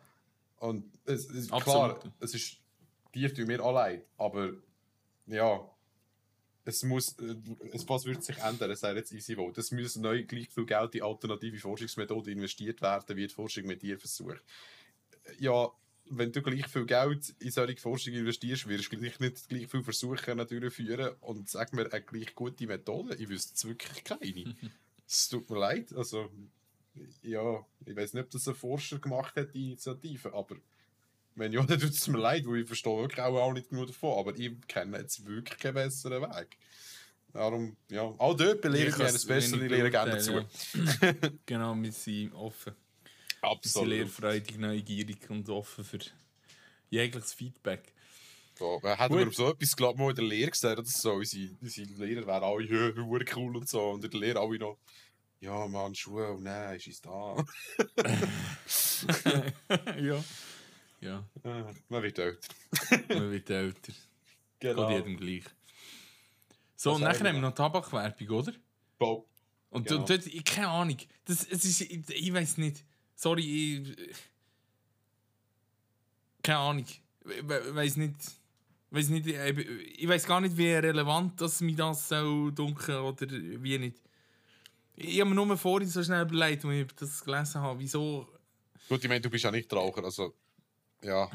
[0.57, 2.57] Und es, es, klar, es ist,
[3.13, 4.53] dir tun mir auch leid, aber
[5.27, 5.69] ja,
[6.65, 7.35] es muss, äh,
[7.73, 9.51] es, was wird sich ändern, es sei jetzt easy wohl.
[9.57, 13.81] Es muss neu gleich viel Geld in alternative Forschungsmethoden investiert werden, wie die Forschung mit
[13.81, 14.41] dir versucht.
[15.39, 15.69] Ja,
[16.09, 19.83] wenn du gleich viel Geld in solche Forschung investierst, wirst du gleich nicht gleich viel
[19.83, 23.15] Versuche können durchführen und sag mir eine gleich gute Methode.
[23.15, 24.55] Ich wüsste es wirklich keine.
[25.07, 25.93] es tut mir leid.
[25.93, 26.29] Also,
[27.21, 30.55] ja, ich weiß nicht, ob das ein Forscher gemacht hat, die Initiative, aber
[31.35, 33.87] wenn ja, dann tut es mir leid, weil ich verstehe wirklich auch, auch nicht genug
[33.87, 36.57] davon, aber ich kenne jetzt wirklich keinen besseren Weg.
[37.31, 40.33] Darum, ja, auch dort belehre ich mich eines Besseren, ich lehre gerne dazu.
[40.33, 41.13] Ja.
[41.47, 42.73] genau, wir sind offen.
[43.43, 43.89] Wir Absolut.
[43.89, 45.99] lehrfreudig, neugierig und offen für
[46.89, 47.93] jegliches Feedback.
[48.57, 49.25] So, hat Gut.
[49.25, 52.43] mir so etwas glaub, mal in der Lehre gesagt, dass so, unsere, unsere Lehrer wären
[52.43, 53.89] alle hure cool und so.
[53.89, 54.77] Und in der Lehre alle noch,
[55.41, 57.35] ja, Mann, Schuhe, und nein, ist es da.
[59.99, 60.23] ja.
[61.01, 62.53] Ja, Äh, Man wird älter.
[63.09, 63.93] man wird älter.
[64.59, 64.87] Genau.
[64.87, 65.43] Geht jedem gleich.
[66.77, 67.41] So, Was und nachher haben wir wir?
[67.41, 68.53] noch Tabakwerbung, oder?
[68.97, 69.27] Bo.
[69.69, 69.99] Und Genau.
[69.99, 70.95] und dort, ich, keine Ahnung.
[71.25, 72.85] Das, es ist, ich, ich weiß nicht.
[73.16, 73.43] Sorry,
[73.97, 74.16] ich.
[76.41, 76.86] Keine Ahnung.
[76.86, 78.16] Ich we- weiß nicht.
[78.91, 83.26] Weiß nicht ich, ich weiß gar nicht, wie relevant das mir das soll dunkeln oder
[83.30, 83.97] wie nicht.
[84.95, 88.28] Ich habe mir nur vorhin so schnell überlegt, als ich das gelesen habe, wieso.
[88.88, 90.36] Gut, ich meine, du bist ja nicht Raucher, also,
[91.01, 91.28] ja.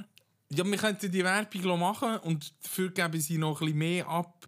[0.51, 4.47] Ja, wir könnten die Werbung machen und dafür geben sie noch ein bisschen mehr ab.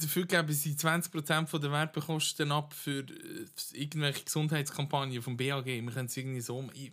[0.00, 5.66] Dafür geben sie 20% von der Werbekosten ab für äh, irgendwelche Gesundheitskampagnen vom BAG.
[5.66, 6.68] Wir können es irgendwie so.
[6.74, 6.92] Ich,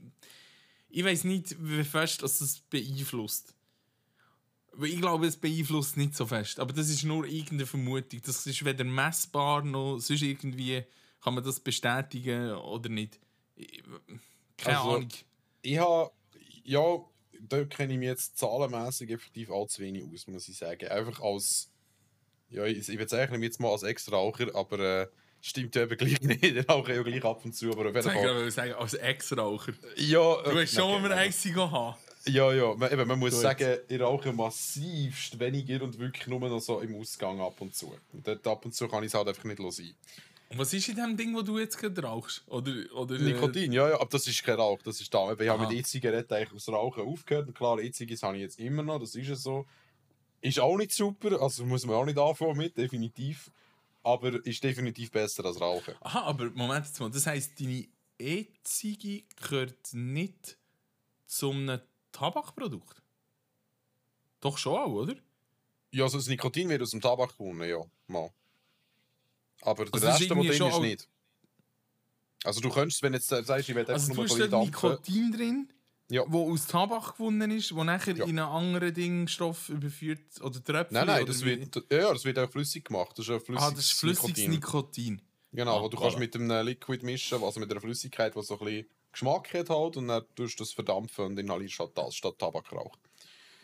[0.89, 3.53] ich weiß nicht, wie fest dass das beeinflusst.
[4.81, 6.59] Ich glaube, es beeinflusst nicht so fest.
[6.59, 8.21] Aber das ist nur irgendeine Vermutung.
[8.25, 10.83] Das ist weder messbar noch sonst irgendwie
[11.21, 13.19] kann man das bestätigen oder nicht.
[13.55, 13.83] Ich-
[14.57, 15.09] Keine Also, Ahnung.
[15.61, 16.11] Ich habe,
[16.63, 16.97] ja,
[17.41, 20.87] da kenne ich mich jetzt zahlenmässig effektiv allzu wenig aus, muss ich sagen.
[20.89, 21.70] Einfach als,
[22.51, 25.07] ja, ich, ich bezeichne mich jetzt mal als Ex-Raucher, aber äh,
[25.41, 26.43] stimmt ja eben gleich nicht.
[26.43, 28.35] Ich rauche ja gleich ab und zu, aber auf jeden Ich Fall.
[28.35, 29.73] wollte sagen, als Ex-Raucher.
[29.97, 31.17] Ja, Du äh, hast schon nein, mal nein.
[31.19, 31.95] eins haben.
[32.27, 33.41] Ja, ja, man, eben, man muss Gut.
[33.41, 37.95] sagen, ich rauche massivst weniger und wirklich nur noch so im Ausgang ab und zu.
[38.13, 39.95] Und dort ab und zu kann ich es halt einfach nicht sein.
[40.49, 42.43] Und was ist in dem Ding, wo du jetzt gerade rauchst?
[42.47, 45.33] Oder, oder, äh, Nikotin, ja, ja, aber das ist kein Rauch, das ist da.
[45.33, 47.47] Ich habe mit E-Zigaretten eigentlich aus Rauchen aufgehört.
[47.47, 49.65] Und klar, E-Zigaretten habe ich jetzt immer noch, das ist ja so.
[50.41, 53.51] Ist auch nicht super, also muss man auch nicht anfangen mit, definitiv.
[54.03, 55.93] Aber ist definitiv besser als Rauchen.
[56.01, 57.11] Aha, aber Moment jetzt mal.
[57.11, 57.87] Das heisst, deine
[58.17, 60.57] E-Ziege gehört nicht
[61.27, 61.79] zu einem
[62.11, 63.01] Tabakprodukt?
[64.39, 65.15] Doch schon auch, oder?
[65.91, 67.83] Ja, also das Nikotin wird aus dem Tabak gewonnen, ja.
[68.07, 68.31] Mal.
[69.61, 71.07] Aber der Also das ist Rest, der drin ist, auch- nicht.
[72.43, 74.41] Also du könntest, wenn du jetzt sagst, ich will einfach Also nur du mal hast
[74.41, 74.89] ein da bisschen dampfen.
[74.89, 75.73] Nikotin drin,
[76.11, 76.23] Ja.
[76.27, 78.25] wo aus Tabak gewonnen ist, wo nachher Ja.
[78.25, 82.49] in einen anderen Dingstoff überführt oder Tröpfchen Nein, nein, das wird, ja, das wird auch
[82.51, 83.17] flüssig gemacht.
[83.17, 85.21] Das ist ein flüssiges, Ah, das ist flüssiges Nikotin.
[85.53, 86.19] Genau, Ah, wo du kannst voilà.
[86.19, 89.97] mit einem Liquid mischen, also mit einer Flüssigkeit, die so ein bisschen Geschmack hat halt,
[89.97, 92.97] und dann tust du das verdampfen und inhalierst halt das statt Tabakrauch.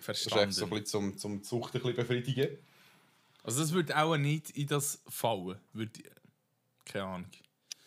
[0.05, 0.69] Das ist so ein Verstanden.
[0.69, 2.57] bisschen zum, zum Zucht ein bisschen befriedigen.
[3.43, 5.57] Also das würde auch nicht in das fallen.
[5.73, 5.91] Würde,
[6.85, 7.29] keine Ahnung.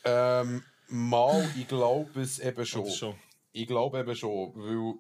[0.05, 2.91] Ähm, mal, ich glaube es eben schon.
[2.91, 3.15] Schon.
[3.53, 4.95] Ich glaube eben schon, weil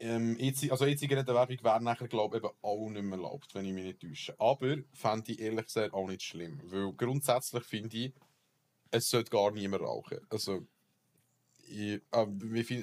[0.00, 0.36] ähm,
[0.70, 4.00] also E-Zigarettenwerbung wäre nachher glaube ich eben auch nicht mehr erlaubt, wenn ich mich nicht
[4.00, 4.34] täusche.
[4.40, 8.12] Aber fände ich ehrlich gesagt auch nicht schlimm, weil grundsätzlich finde ich,
[8.90, 10.18] es sollte gar niemand rauchen.
[10.30, 10.66] Also
[11.66, 12.22] ich, äh,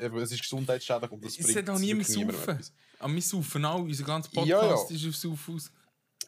[0.06, 2.54] eben, es ist gesundheitsschädlich und das Es sollte auch niemand wirklich niemandem saufen.
[2.56, 2.74] etwas.
[3.00, 3.82] Aber wir saufen auch.
[3.82, 4.96] Unser ganzer Ja, Podcast ja.
[4.98, 5.72] ist auf Saufen aus.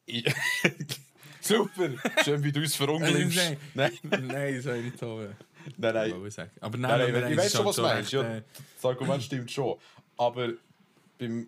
[1.42, 1.90] Super,
[2.24, 3.58] schön wie du uns verunglimpfst.
[3.74, 5.30] Nein, Nein, das soll ich nicht äh,
[5.78, 6.12] nein, nein.
[6.12, 6.52] wollen sagen.
[6.60, 8.14] Aber nein, Nein, nein, ich weiß schon, halt was du meinst.
[8.14, 8.42] recht, Ja, äh,
[8.76, 9.78] das Argument stimmt schon.
[10.18, 10.50] Aber
[11.20, 11.48] beim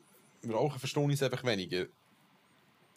[0.49, 1.85] Rauchen verstehe ich es einfach weniger.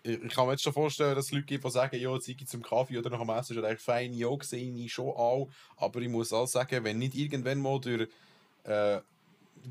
[0.02, 2.28] Ich, ich kann mir jetzt schon vorstellen, dass es Leute gibt, die sagen, ja, jetzt
[2.28, 4.12] ich zum Kaffee oder nach dem Essen ist eigentlich fein.
[4.14, 5.48] Ja, sehe ich schon auch.
[5.76, 8.08] Aber ich muss auch sagen, wenn nicht irgendwann mal durch
[8.64, 9.00] äh,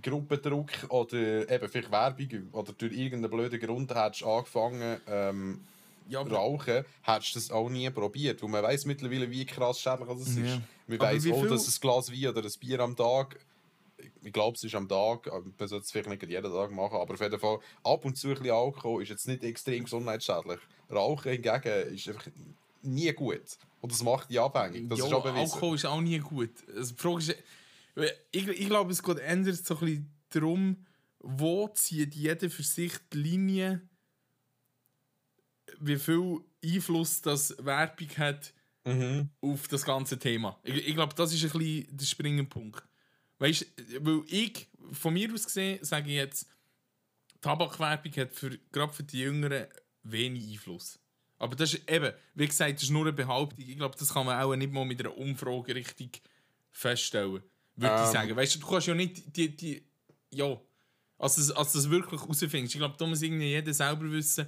[0.01, 5.61] Gruppendruck oder eben vielleicht Werbung oder durch irgendeinen blöden Grund hättest angefangen ähm,
[6.09, 8.41] Ja, rauchen, hättest du das auch nie probiert.
[8.41, 10.37] Weil man weiß mittlerweile, wie krass schädlich das ist.
[10.37, 10.61] Ja.
[10.87, 13.39] Man weiß auch, dass ein Glas Wein oder ein Bier am Tag,
[14.23, 17.13] ich glaube, es ist am Tag, man sollte es vielleicht nicht jeden Tag machen, aber
[17.13, 20.59] auf jeden Fall ab und zu ein bisschen Alkohol ist jetzt nicht extrem gesundheitsschädlich.
[20.91, 22.27] Rauchen hingegen ist einfach
[22.81, 23.57] nie gut.
[23.81, 24.89] Und das macht die abhängig.
[24.89, 25.53] Das ja, ist auch bewiesen.
[25.53, 26.51] Alkohol ist auch nie gut.
[26.75, 27.35] Also die Frage ist,
[28.31, 30.85] ich, ich glaube, es geht ändert so ein bisschen darum,
[31.19, 33.81] wo zieht jeder für sich die Linie,
[35.79, 38.53] wie viel Einfluss das Werbung hat
[38.85, 39.29] Mhm.
[39.41, 40.57] auf das ganze Thema.
[40.63, 42.81] Ich, ich glaube, das ist ein bisschen der springende Punkt.
[43.37, 46.47] Weißt du, weil ich, von mir aus gesehen, sage ich jetzt,
[47.41, 49.67] Tabakwerbung hat für, gerade für die Jüngeren
[50.03, 50.99] wenig Einfluss.
[51.37, 53.63] Aber das ist eben, wie gesagt, das ist nur eine Behauptung.
[53.67, 56.21] Ich glaube, das kann man auch nicht mal mit einer Umfrage richtig
[56.71, 57.43] feststellen.
[57.75, 58.13] Würde ich Ähm.
[58.13, 58.35] sagen.
[58.35, 59.55] Weißt du, du kannst ja nicht die.
[59.55, 59.83] die
[60.33, 60.59] ja.
[61.19, 62.73] Als du als du das wirklich herausfindest.
[62.73, 64.47] Ich glaube, da muss irgendwie jeder selber wissen,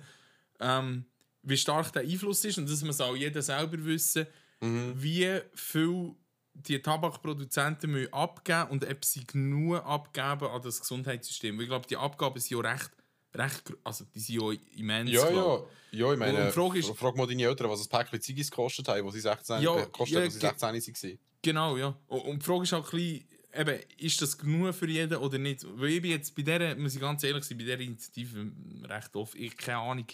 [0.60, 1.06] ähm,
[1.50, 2.58] wie stark der Einfluss ist.
[2.58, 4.26] Und das muss auch jeder selber wissen,
[4.62, 4.94] Mhm.
[4.98, 6.12] wie viel
[6.54, 11.56] die Tabakproduzenten müssen abgeben und ob sie genug abgeben an das Gesundheitssystem.
[11.56, 12.92] Weil ich glaube, die Abgaben sind ja recht,
[13.34, 15.12] recht also die sind ja immens.
[15.12, 15.64] Ja, ja.
[15.92, 18.88] Ja, ich meine, Und Frage ist- frag mal deine Eltern, was ein Päckchen Ziggis gekostet
[18.90, 21.20] haben, wo sie 16, Ja, äh, gekostet ja, wo sie ge- 16 waren.
[21.42, 21.98] Genau, ja.
[22.08, 25.38] Und, und die Frage ist auch ein bisschen, eben, ist das genug für jeden oder
[25.38, 25.66] nicht?
[25.80, 28.52] Weil ich bin jetzt bei dieser, muss ich ganz ehrlich sein, bei dieser Initiative
[28.84, 30.06] recht oft, ich keine Ahnung.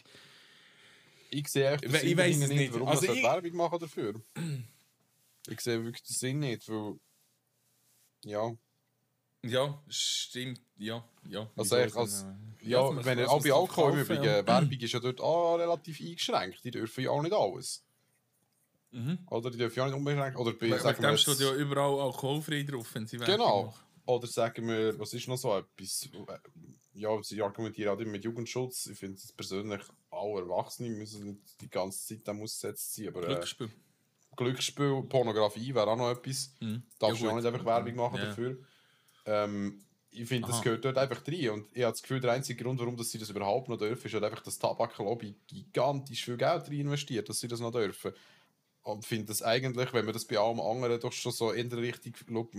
[1.30, 3.56] Ich sehe echt den Ich Sinn weiss dahinter es nicht, warum Also man ich- Werbung
[3.56, 4.22] machen dafür.
[5.48, 6.96] Ich sehe wirklich den Sinn nicht, weil...
[8.24, 8.52] Ja,
[9.44, 11.48] Ja, stimmt, ja, ja.
[11.56, 12.26] Also echt als-
[12.62, 14.48] ja, man wenn kann auch bei Alkohol im Übrigen, ja.
[14.48, 16.64] Werbung ist ja dort auch relativ eingeschränkt.
[16.64, 17.84] Die dürfen ja auch nicht alles.
[18.90, 19.20] Mhm.
[19.30, 20.40] Oder die dürfen ja auch nicht unbeschränkt.
[20.40, 23.64] Oder bei, Wegen sagen wir dem steht ja überall alkoholfrei drauf, wenn sie Werbung Genau.
[23.66, 23.85] machen.
[24.06, 26.10] Oder sagen wir, was ist noch so etwas?
[26.94, 28.86] Ja, sie argumentieren auch immer mit Jugendschutz.
[28.88, 29.82] Ich finde es persönlich,
[30.12, 33.08] alle Erwachsene müssen nicht die ganze Zeit dem ausgesetzt sein.
[33.10, 33.70] Aber äh, Glücksspiel.
[34.38, 36.54] Glücksspiel, Pornografie wäre auch noch etwas.
[36.60, 36.84] Mhm.
[37.00, 38.26] Darfst Ja, du auch nicht einfach Werbung machen Ja.
[38.26, 38.58] dafür.
[39.26, 39.82] Ähm,
[40.12, 41.50] ich finde, das gehört dort einfach rein.
[41.50, 44.06] Und ich habe das Gefühl, der einzige Grund, warum dass sie das überhaupt noch dürfen,
[44.08, 48.14] ist halt einfach, dass Tabaklobby gigantisch viel Geld rein investiert, dass sie das noch dürfen.
[48.84, 51.80] Und finde das eigentlich, wenn man das bei allem anderen doch schon so in der
[51.80, 52.54] Richtung schaut,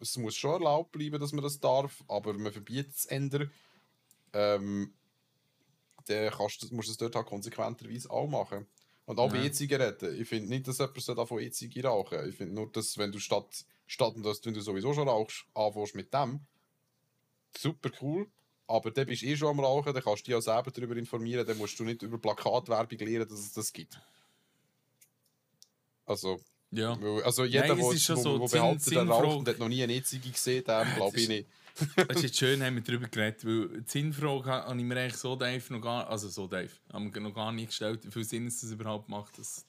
[0.00, 3.50] es muss schon erlaubt bleiben, dass man das darf, aber man verbietet es ändern.
[4.32, 4.92] Ähm,
[6.06, 8.66] dann kannst, du- musst du es dort halt konsequenterweise auch machen.
[9.06, 9.44] Und auch bei Ja.
[9.44, 10.20] E-Zigaretten.
[10.20, 13.64] Ich finde nicht, dass jemand davon E-Zige rauchen Ich finde nur, dass wenn du statt,
[13.86, 16.40] statt dass wenn du sowieso schon rauchst, anfängst mit dem,
[17.56, 18.30] super cool.
[18.66, 20.94] Aber dann bist du eh schon am Rauchen, dann kannst du dich auch selber darüber
[20.96, 23.98] informieren, dann musst du nicht über Plakatwerbung lernen, dass es das gibt.
[26.06, 26.40] Also,
[26.70, 26.98] Ja.
[27.24, 30.28] also jeder, es wo, so die Sinn- behauptet, er raucht hat noch nie eine E-Zige
[30.30, 31.48] gesehen, dem glaube ich nicht.
[32.08, 34.96] Das ist jetzt schön, haben wir darüber geredet, weil die Sinnfrage ha- habe ich mir
[35.00, 38.10] eigentlich so Dave noch gar, also so Dave, haben wir noch gar nicht gestellt, wie
[38.10, 39.38] viel Sinn es das überhaupt macht.
[39.38, 39.64] Das,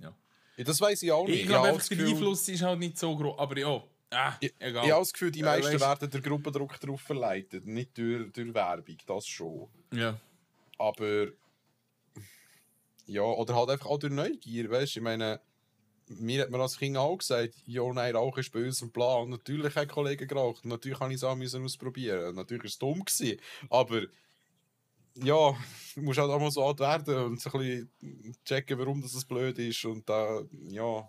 [0.00, 0.10] ja.
[0.56, 1.40] Ja, das weiß ich auch nicht.
[1.42, 3.82] Ich glaube einfach, das der Einfluss ist halt nicht so groß, aber ja,
[4.12, 4.86] ah, Ich, egal.
[4.86, 8.54] ich habe das Gefühl, die meisten weisst- werden durch Gruppendruck darauf verleitet, nicht durch, durch
[8.54, 9.68] Werbung, das schon.
[9.92, 10.18] ja.
[10.78, 11.26] Aber
[13.06, 15.00] ja, oder halt einfach auch durch Neugier, weißt du?
[15.00, 15.40] Ich meine,
[16.08, 19.16] mir hat man als Kind auch gesagt, ja, nein, Rauchen ist böse und bla.
[19.16, 20.64] Und natürlich haben Kollegen geraucht.
[20.64, 22.34] Natürlich habe ich es auch müssen ausprobieren.
[22.34, 23.04] Natürlich war es dumm.
[23.04, 23.40] Gewesen.
[23.70, 24.02] Aber
[25.16, 25.56] ja,
[25.94, 29.24] du musst halt auch mal so alt werden und so ein bisschen checken, warum das
[29.24, 29.84] blöd ist.
[29.84, 31.08] Und da, ja.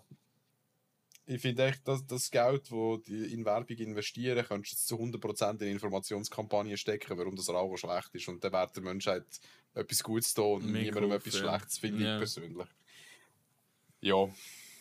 [1.28, 5.60] Ich finde echt, dass das Geld, das die in Werbung investieren, könntest du zu 100%
[5.60, 8.28] in Informationskampagnen stecken, warum das Rauchen schlecht ist.
[8.28, 9.24] Und dann wird der Menschheit
[9.74, 11.36] etwas Gutes tun und Mehr niemandem etwas.
[11.36, 12.14] Schlechtes, finde Ja.
[12.14, 12.68] ich persönlich.
[14.00, 14.28] Ja,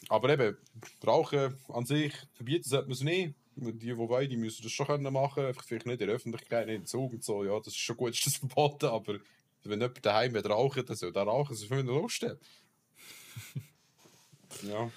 [0.09, 0.57] aber eben,
[1.05, 3.35] Rauchen an sich, verbieten sollte man es nicht.
[3.57, 6.67] Die, die wollen, die müssen das schon können machen Einfach vielleicht nicht in der Öffentlichkeit,
[6.67, 7.43] nicht in Zug und so.
[7.45, 9.19] Ja, das ist schon gut, ist das verboten, aber
[9.63, 12.39] wenn jemand daheim will rauchen, dann soll der rauchen, so viel er hat.
[14.63, 14.91] ja.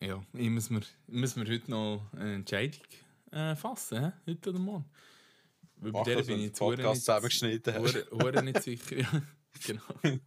[0.00, 2.80] Ja, ich muss mir, müssen wir heute noch eine Entscheidung
[3.32, 4.12] äh, fassen, hä?
[4.30, 4.84] heute oder morgen.
[5.76, 8.96] Weil bei der das, bin ich jetzt Podcast nicht- zusammengeschnitten hure- hure nicht sicher.
[8.98, 9.22] Ja,
[9.66, 9.82] genau.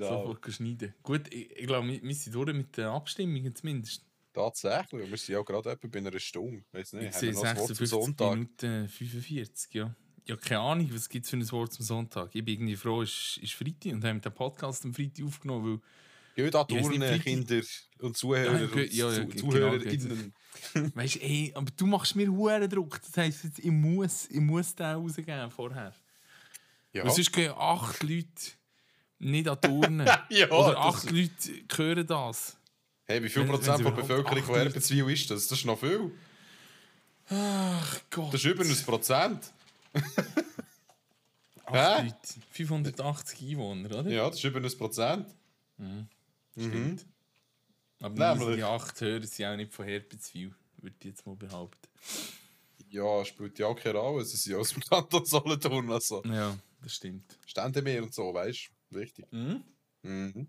[0.00, 0.08] Genau.
[0.26, 0.94] Sofort schneiden.
[1.02, 4.04] Gut, ich, ich glaube, wir, wir sind durch mit den Abstimmungen zumindest.
[4.32, 6.64] Tatsächlich, wir sind ja gerade etwa bei einer Stunde.
[6.72, 8.30] Weiß nicht, Ich sehe wir noch ein Wort zum 56 Sonntag?
[8.34, 9.94] Minuten 45, ja.
[10.24, 12.34] Ja, keine Ahnung, was gibt es für ein Wort zum Sonntag.
[12.34, 15.82] Ich bin irgendwie froh, es ist Freitag und haben den Podcast am Freitag aufgenommen,
[16.34, 17.60] Geht an weiss Freitag- Kinder
[17.98, 20.32] und Zuhörer Ja, und ja, ja, Zu- ge- ZuhörerInnen.
[20.72, 23.02] weil, weißt du, ey, aber du machst mir hohen Druck.
[23.02, 25.92] Das heisst, jetzt, ich muss, ich muss den rausgeben vorher.
[26.94, 28.28] Ja, Weil sonst gehen acht Leute
[29.22, 30.06] nicht an Turnen.
[30.30, 31.32] ja Oder das- acht Leute
[31.76, 32.56] hören das.
[33.04, 35.48] Hey, wie viel Wenn- Prozent sie der Bevölkerung von Erbenzwil ist das?
[35.48, 36.12] Das ist noch viel.
[37.28, 38.34] Ach Gott.
[38.34, 39.52] Das ist über ein Prozent.
[41.66, 42.02] Hä?
[42.02, 42.16] Leute.
[42.50, 44.10] 580 Einwohner, oder?
[44.10, 45.26] Ja, das ist über ein Prozent.
[46.56, 47.06] Stimmt.
[48.00, 48.56] Aber Nämlich.
[48.56, 51.88] die acht Hörer sind auch nicht von Herpenzwil, würde ich jetzt mal behaupten.
[52.90, 54.24] Ja, spielt ja auch keine Rolle.
[54.24, 55.90] Sie sind ja aus dem Kanton Solothurn.
[55.90, 57.38] Also Ja, das stimmt.
[57.46, 58.81] Ständemeer und so, weißt du?
[58.94, 59.26] Richtig.
[59.32, 59.62] Mhm.
[60.02, 60.48] Mhm.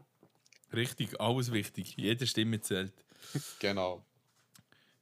[0.74, 1.96] Richtig, alles wichtig.
[1.98, 2.94] Jede Stimme zählt.
[3.60, 4.06] Genau.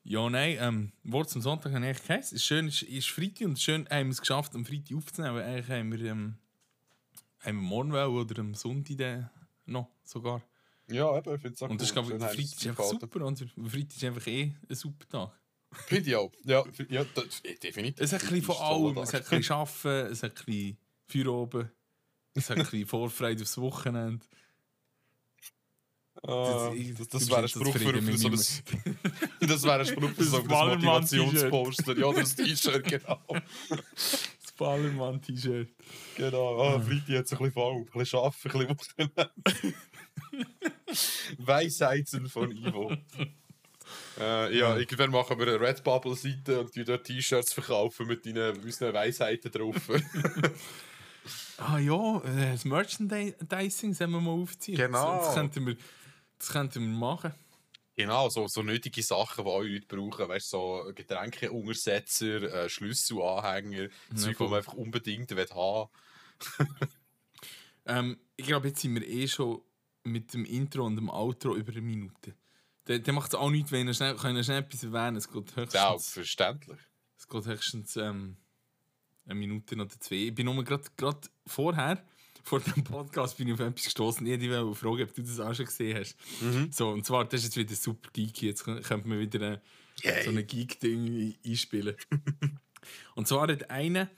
[0.03, 2.35] Ja, nein, ähm, Wort zum Sonntag habe ich eigentlich geheißen.
[2.35, 4.97] Es ist schön, es ist Freitag und ist schön, haben wir es geschafft, am Freitag
[4.97, 5.37] aufzunehmen.
[5.37, 6.35] Eigentlich haben wir, ähm,
[7.39, 9.29] haben wir morgen wollen oder am Sonntag dann
[9.65, 10.41] noch sogar.
[10.87, 12.03] Ja, eben, ich finde es auch Und das ist, cool.
[12.05, 13.25] glaube ich, Schön, Freitag ist einfach super.
[13.25, 15.39] Und Freitag ist einfach eh ein super Tag.
[15.87, 16.31] Finde ich auch.
[16.43, 18.03] Ja, ja das, definitiv.
[18.03, 18.97] Es hat ein bisschen von Ist allem.
[18.97, 21.71] Es hat ein bisschen Arbeiten, es hat ein bisschen Feuer oben,
[22.33, 24.25] es hat ein bisschen Vorfreude aufs Wochenende.
[26.23, 26.71] Ah,
[27.09, 28.35] das, wäre ein Spruch für, so ein,
[29.39, 30.47] das wäre ein Spruch für so ein.
[30.47, 31.97] Motivationsposter.
[31.97, 33.19] Ja, das T-Shirt, genau.
[33.69, 35.69] Das Ballermann-T-Shirt.
[36.15, 39.31] Genau, ah, Freitag jetzt ein bisschen faul, ein bisschen arbeiten, ein bisschen Wochenende.
[41.39, 42.95] Weisheiten von Ivo.
[44.19, 48.93] Äh, ja, irgendwann machen wir eine Redbubble-Seite und die dort T-Shirts verkaufen mit deinen, unseren
[48.93, 49.75] Weisheiten drauf.
[51.61, 54.77] Ah ja, äh, das Merchandising sollen wir mal aufziehen.
[54.77, 55.17] Genau.
[55.17, 55.77] Das, das, könnten, wir,
[56.39, 57.33] das könnten wir machen.
[57.95, 60.27] genau, so, so nötige Sachen, die alle Leute brauchen.
[60.27, 65.89] Weißt du, so Getränkeuntersetzer, äh, Schlüsselanhänger, Zeug, die man einfach unbedingt will haben
[67.85, 69.61] Ähm, ich glaube, jetzt sind wir eh schon
[70.03, 72.35] mit dem Intro und dem Outro über eine Minute.
[72.85, 75.17] Dann dann macht es auch nichts, wenn wir schnell, können wir schnell etwas erwähnen.
[75.17, 76.79] Es geht höchstens, Selbstverständlich.
[77.17, 78.37] es geht höchstens ähm,
[79.31, 80.15] eine Minute oder zwei.
[80.15, 80.83] Ich bin nur gerade
[81.45, 82.03] vorher,
[82.43, 84.25] vor dem Podcast, bin ich auf etwas gestoßen.
[84.25, 86.15] Ich wollte fragen, ob du das auch schon gesehen hast.
[86.41, 86.71] Mhm.
[86.71, 88.47] So, und zwar, das ist jetzt wieder super geeky.
[88.47, 89.61] Jetzt könnte man wieder
[90.03, 91.95] äh, so ein Geek-Ding einspielen.
[93.15, 94.09] und zwar hat einer,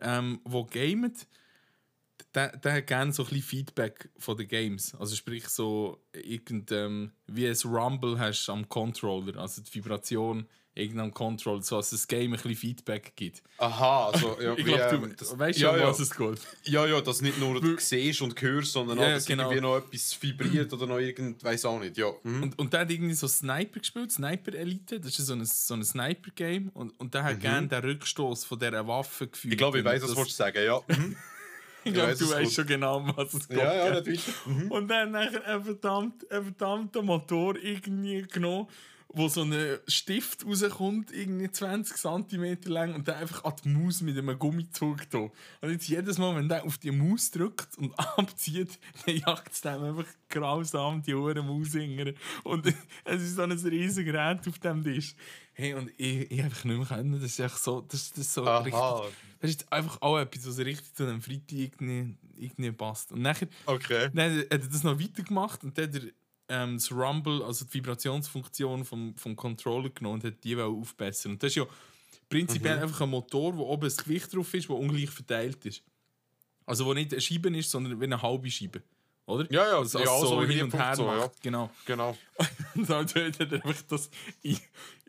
[0.00, 1.26] ähm, der gamet,
[2.34, 4.94] der, der hat gerne so ein bisschen Feedback von den Games.
[4.94, 11.12] Also sprich so irgend, ähm, wie ein Rumble hast am Controller, also die Vibration irgendeinem
[11.12, 13.42] Controller, so dass das Game ein bisschen Feedback gibt.
[13.58, 15.86] Aha, also ja, Ich glaube, ähm, du das- weißt ja, schon, ja.
[15.88, 16.40] was es geht.
[16.64, 19.44] Ja, ja, dass nicht nur du siehst und hörst, sondern Ja, auch, dass genau.
[19.50, 21.96] irgendwie noch etwas vibriert oder noch irgend, weiß auch nicht.
[21.98, 22.10] Ja.
[22.22, 22.42] Mhm.
[22.44, 25.74] Und, und der hat irgendwie so Sniper gespielt, Sniper Elite, das ist so ein, so
[25.74, 29.50] ein Sniper-Game und, und der hat gerne den Rückstoß von dieser Waffe gefühlt.
[29.50, 29.52] Mhm.
[29.52, 30.80] Ich glaube, ich weiß, was das- du sagen, ja.
[30.88, 31.16] Mhm.
[31.84, 32.52] Ich glaube, du weißt kommt.
[32.52, 33.58] schon genau, was es geht.
[33.58, 34.22] ja, ja, natürlich.
[34.46, 34.70] Mhm.
[34.70, 38.68] Und dann nachher ein, verdammt, ein verdammter Motor irgendwie genommen,
[39.14, 44.00] wo so ein Stift rauskommt, irgendwie 20 cm lang und der einfach an die Maus
[44.00, 45.30] mit einem Gummizug da.
[45.60, 49.60] Und jetzt jedes Mal, wenn der auf die Maus drückt und abzieht, dann jagt es
[49.60, 52.14] dem einfach grausam die Ohren Maus hingern.
[52.44, 52.66] Und
[53.04, 55.14] es ist so ein riesiges Gerät auf dem Tisch.
[55.52, 57.12] Hey, und ich, ich einfach nicht mehr können.
[57.12, 58.74] Das ist echt so, das, das ist so richtig.
[58.74, 59.04] Aha,
[59.40, 63.12] Das ist einfach auch etwas, was richtig zu einem Freitag irgendwie, irgendwie passt.
[63.12, 64.08] Und nachher okay.
[64.14, 66.10] dann hat er das noch weitergemacht und dann hat er
[66.52, 71.32] ähm, das Rumble, also die Vibrationsfunktion vom, vom Controller genommen und hat die aufbessern.
[71.32, 71.66] Und das ist ja
[72.28, 72.82] prinzipiell Mhm.
[72.82, 75.82] einfach ein Motor, wo oben das Gewicht drauf ist, wo ungleich verteilt ist.
[76.66, 78.82] Also wo nicht eine Scheibe ist, sondern wie eine halbe Scheibe.
[79.26, 79.50] Oder?
[79.52, 81.30] Ja, ja, also, ja, also so hin und her so, ja.
[81.42, 81.70] Genau.
[81.86, 82.16] Genau.
[82.74, 84.10] Und dann hat er einfach das
[84.42, 84.58] in,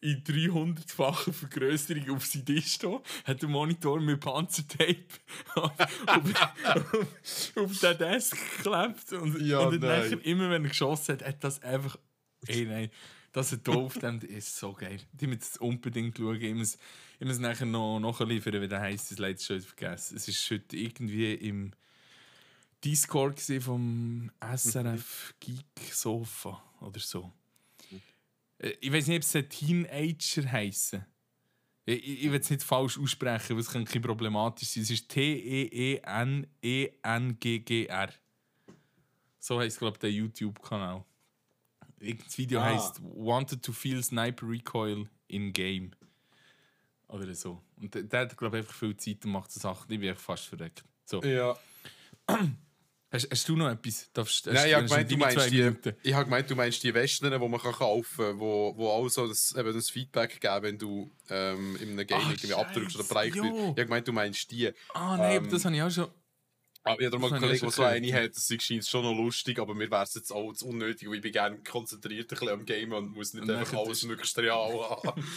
[0.01, 5.05] in 300-facher Vergrößerung auf seinen Tisch stehen, hat den Monitor mit Panzertape
[5.55, 5.71] auf,
[6.05, 11.43] auf, auf den Desk geklebt und, Ja, und dann immer wenn er geschossen hat, hat
[11.43, 11.97] das einfach.
[12.45, 12.91] Ey, nein,
[13.31, 14.99] das auf dem das ist so geil.
[15.13, 16.39] Die müssen es unbedingt schauen.
[16.39, 16.77] Ich muss,
[17.19, 20.17] ich muss nachher noch nachliefern, wie der heisst, das leider schon vergessen.
[20.17, 21.71] Es ist heute irgendwie im
[22.83, 27.31] Discord vom SRF Geek Sofa oder so.
[28.59, 31.05] Äh, Ich weiß nicht, ob es ein Teenager heißen.
[31.85, 34.83] Ich, ich, will es nicht falsch aussprechen, weil es kann kein problematisch sein.
[34.83, 35.09] Es ist
[36.93, 38.09] T-E-E-N-E-N-G-G-R.
[39.39, 41.03] So heisst, glaube ich, der YouTube-Kanal.
[41.99, 42.65] Das Video Ah.
[42.65, 45.91] heisst Wanted to feel Sniper Recoil in Game.
[47.07, 47.61] Oder so.
[47.77, 49.91] Und der, der hat, glaube ich, einfach viel Zeit und macht so Sachen.
[49.91, 50.83] Ich bin fast verreckt.
[51.05, 51.21] So.
[51.23, 51.57] Ja.
[53.13, 54.09] Hast, hast du noch etwas?
[54.11, 56.93] Darfst, hast, Nein, ich habe gemeint, du meinst die, ich hab gemeint, du meinst die
[56.95, 60.63] Westen, die man kann kaufen kann, wo, wo auch so das, eben das Feedback geben,
[60.63, 63.35] wenn du ähm, in einem Game Ach, irgendwie abdrückst oder wirst.
[63.35, 64.71] Ich habe gemeint, du meinst die.
[64.95, 66.07] Ah, nein, Ähm, das habe ich auch schon.
[66.85, 69.13] Aber ich habe mal einen habe Kollegen, der so eine hat, das scheint schon noch
[69.13, 72.49] lustig, aber mir wäre es jetzt auch unnötig, weil ich bin gerne konzentriert ein bisschen
[72.49, 75.23] am Game und muss nicht Und einfach alles möglichst real haben.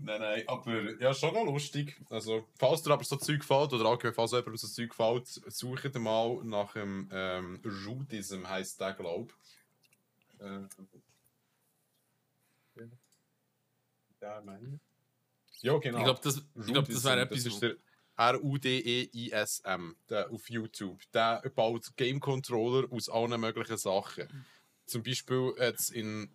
[0.00, 2.00] Nein, nein, aber ja, schon noch lustig.
[2.08, 5.94] Also, falls dir aber so Zeug gefällt, oder allgemein, falls jemandem so Zeug gefällt, sucht
[5.98, 9.32] mal nach dem ähm, Judism, heisst der, glaube
[10.36, 10.40] ich.
[10.40, 10.68] Äh,
[14.20, 15.62] der meine ich.
[15.62, 15.98] Ja, genau.
[15.98, 17.54] Ich glaube, das, ich glaub, das wäre Rudism, etwas.
[17.54, 17.76] ist der
[18.16, 21.00] R-U-D-E-I-S-M, der auf YouTube.
[21.12, 24.46] Der baut Game Controller aus allen möglichen Sachen.
[24.86, 26.30] Zum Beispiel jetzt in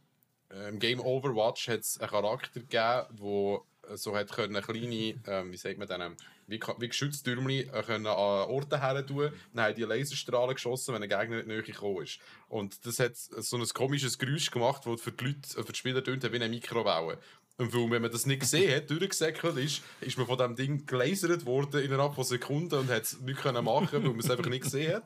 [0.54, 5.52] ähm, Game Overwatch hat es einen Charakter gegeben, wo äh, so hat können kleine, ähm,
[5.52, 6.16] wie sagt man denn,
[6.48, 9.32] wie, ka- wie Geschütztürmchen äh, an Orte her tun.
[9.54, 12.20] Dann haben die Laserstrahlen geschossen, wenn ein Gegner in die Nähe gekommen ist.
[12.50, 15.78] Und das hat so ein komisches Geräusch gemacht, das für die Leute, äh, für die
[15.80, 17.18] Spieler tönt wie eine Mikrowelle.
[17.58, 20.86] Und weil, wenn man das nicht gesehen hat, durchgesäckelt ist, ist man von diesem Ding
[20.88, 24.48] gelasert worden innerhalb von Sekunden und hat es nicht können machen, weil man es einfach
[24.50, 25.04] nicht gesehen hat.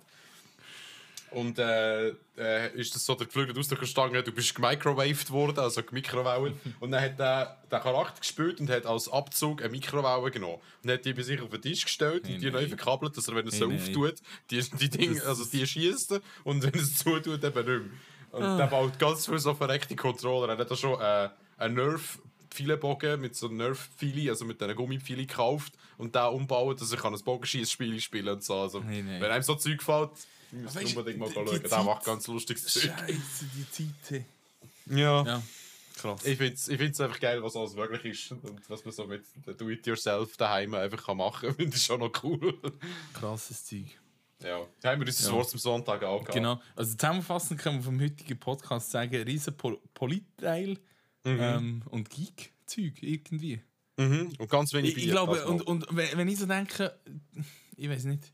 [1.32, 5.84] Und äh, äh, ist das so der geflügelte Ausdruck gestanden, du bist gemicrowaved worden, also
[5.84, 6.60] gemikrowellen.
[6.80, 10.62] Und dann hat der, der Charakter gespielt und hat als Abzug eine Mikrowelle genommen.
[10.84, 12.64] Und hat die bei sich auf den Tisch gestellt Hey, und die nein.
[12.64, 14.16] neu verkabelt, dass er, wenn er es Hey, so auftut,
[14.50, 17.82] die, die Dinge, also die schießt und wenn er es zutut, eben nicht mehr.
[18.32, 18.58] Und Ah.
[18.58, 20.50] der baut ganz viel so verreckte Controller.
[20.54, 22.20] Er hat da schon äh, einen Nerf
[22.50, 26.92] Pfeilenbogen mit so einem nerf -Pfeili, also mit einer Gummipfeili gekauft und den umbauen, dass
[26.92, 28.56] er kann ein Bogenschießspiel spielen und so.
[28.56, 30.12] Also, Hey, wenn einem so Zeug gefällt,
[30.52, 31.62] ihr Weisst, unbedingt mal schauen.
[31.64, 32.84] Der macht ganz lustiges Zeug.
[32.84, 34.26] Scheiße, die Zeit.
[34.86, 35.24] Ja.
[35.26, 35.44] Ja,
[35.98, 36.26] krass.
[36.26, 39.06] Ich finde es ich find's einfach geil, was alles möglich ist und was man so
[39.06, 41.56] mit der Do-it-yourself daheim einfach kann machen kann.
[41.58, 42.58] Finde ich schon noch cool.
[43.14, 43.86] Krasses Zeug.
[44.42, 44.66] ja.
[44.82, 45.34] Da haben wir uns das Ja.
[45.34, 46.32] Wort zum Sonntag angehabt.
[46.32, 46.62] Genau.
[46.76, 50.78] Also zusammenfassend können wir vom heutigen Podcast sagen, riesen Pol Politteil
[51.26, 51.40] Mhm.
[51.42, 53.60] ähm, und Geek-Zeug irgendwie.
[53.98, 54.32] Mhm.
[54.38, 56.98] Und ganz wenig Ich, ich Bier, glaube, und, und wenn, wenn ich so denke,
[57.76, 58.32] ich weiß nicht.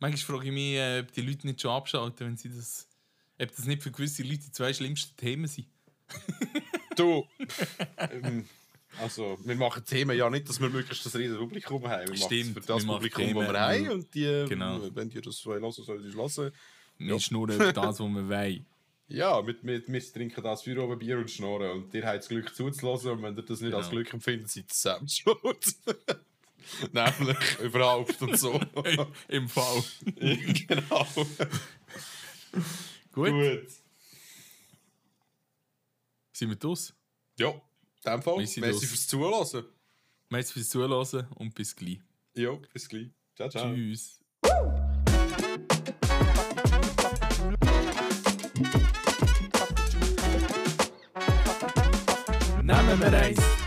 [0.00, 2.88] Manchmal frage ich mich, äh, ob die Leute nicht schon abschalten, wenn sie das.
[3.40, 5.66] Ob das nicht für gewisse Leute die zwei schlimmsten Themen sind.
[6.96, 7.24] Du,
[7.98, 8.44] ähm,
[9.00, 12.08] also, wir machen Themen ja nicht, dass wir möglichst das riesen Publikum haben.
[12.08, 13.88] Wir Stimmt, für das Publikum, Themen, das wir haben.
[13.90, 14.94] Und die, ähm, Genau.
[14.94, 16.52] wenn ihr das hören wollt, sollt ihr es hören.
[16.98, 17.20] Wir Ja.
[17.20, 18.66] schnurren über das, was wir wollen.
[19.10, 21.70] Ja, mit, mit, wir trinken das für oben Bier und schnorren.
[21.82, 23.12] Und ihr habt das Glück zuzulassen.
[23.12, 24.02] Und wenn ihr das nicht als Genau.
[24.02, 25.76] Glück empfindet, seid ihr selbst schuld.
[26.92, 28.60] Nämlich überhaupt und so.
[29.28, 29.82] Im Fall.
[30.16, 31.06] genau.
[33.12, 33.30] Gut.
[33.30, 33.68] Gut.
[36.32, 36.94] Sind wir draus?
[37.38, 37.60] Ja, in
[38.04, 38.36] dem Fall.
[38.36, 38.84] Merci los.
[38.84, 39.64] fürs Zuhören.
[40.28, 42.00] Merci fürs Zuhören und bis gleich.
[42.34, 43.10] Ja, bis gleich.
[43.34, 43.74] Ciao, ciao.
[43.74, 44.20] Tschüss.
[52.62, 53.57] Nehmen wir eins.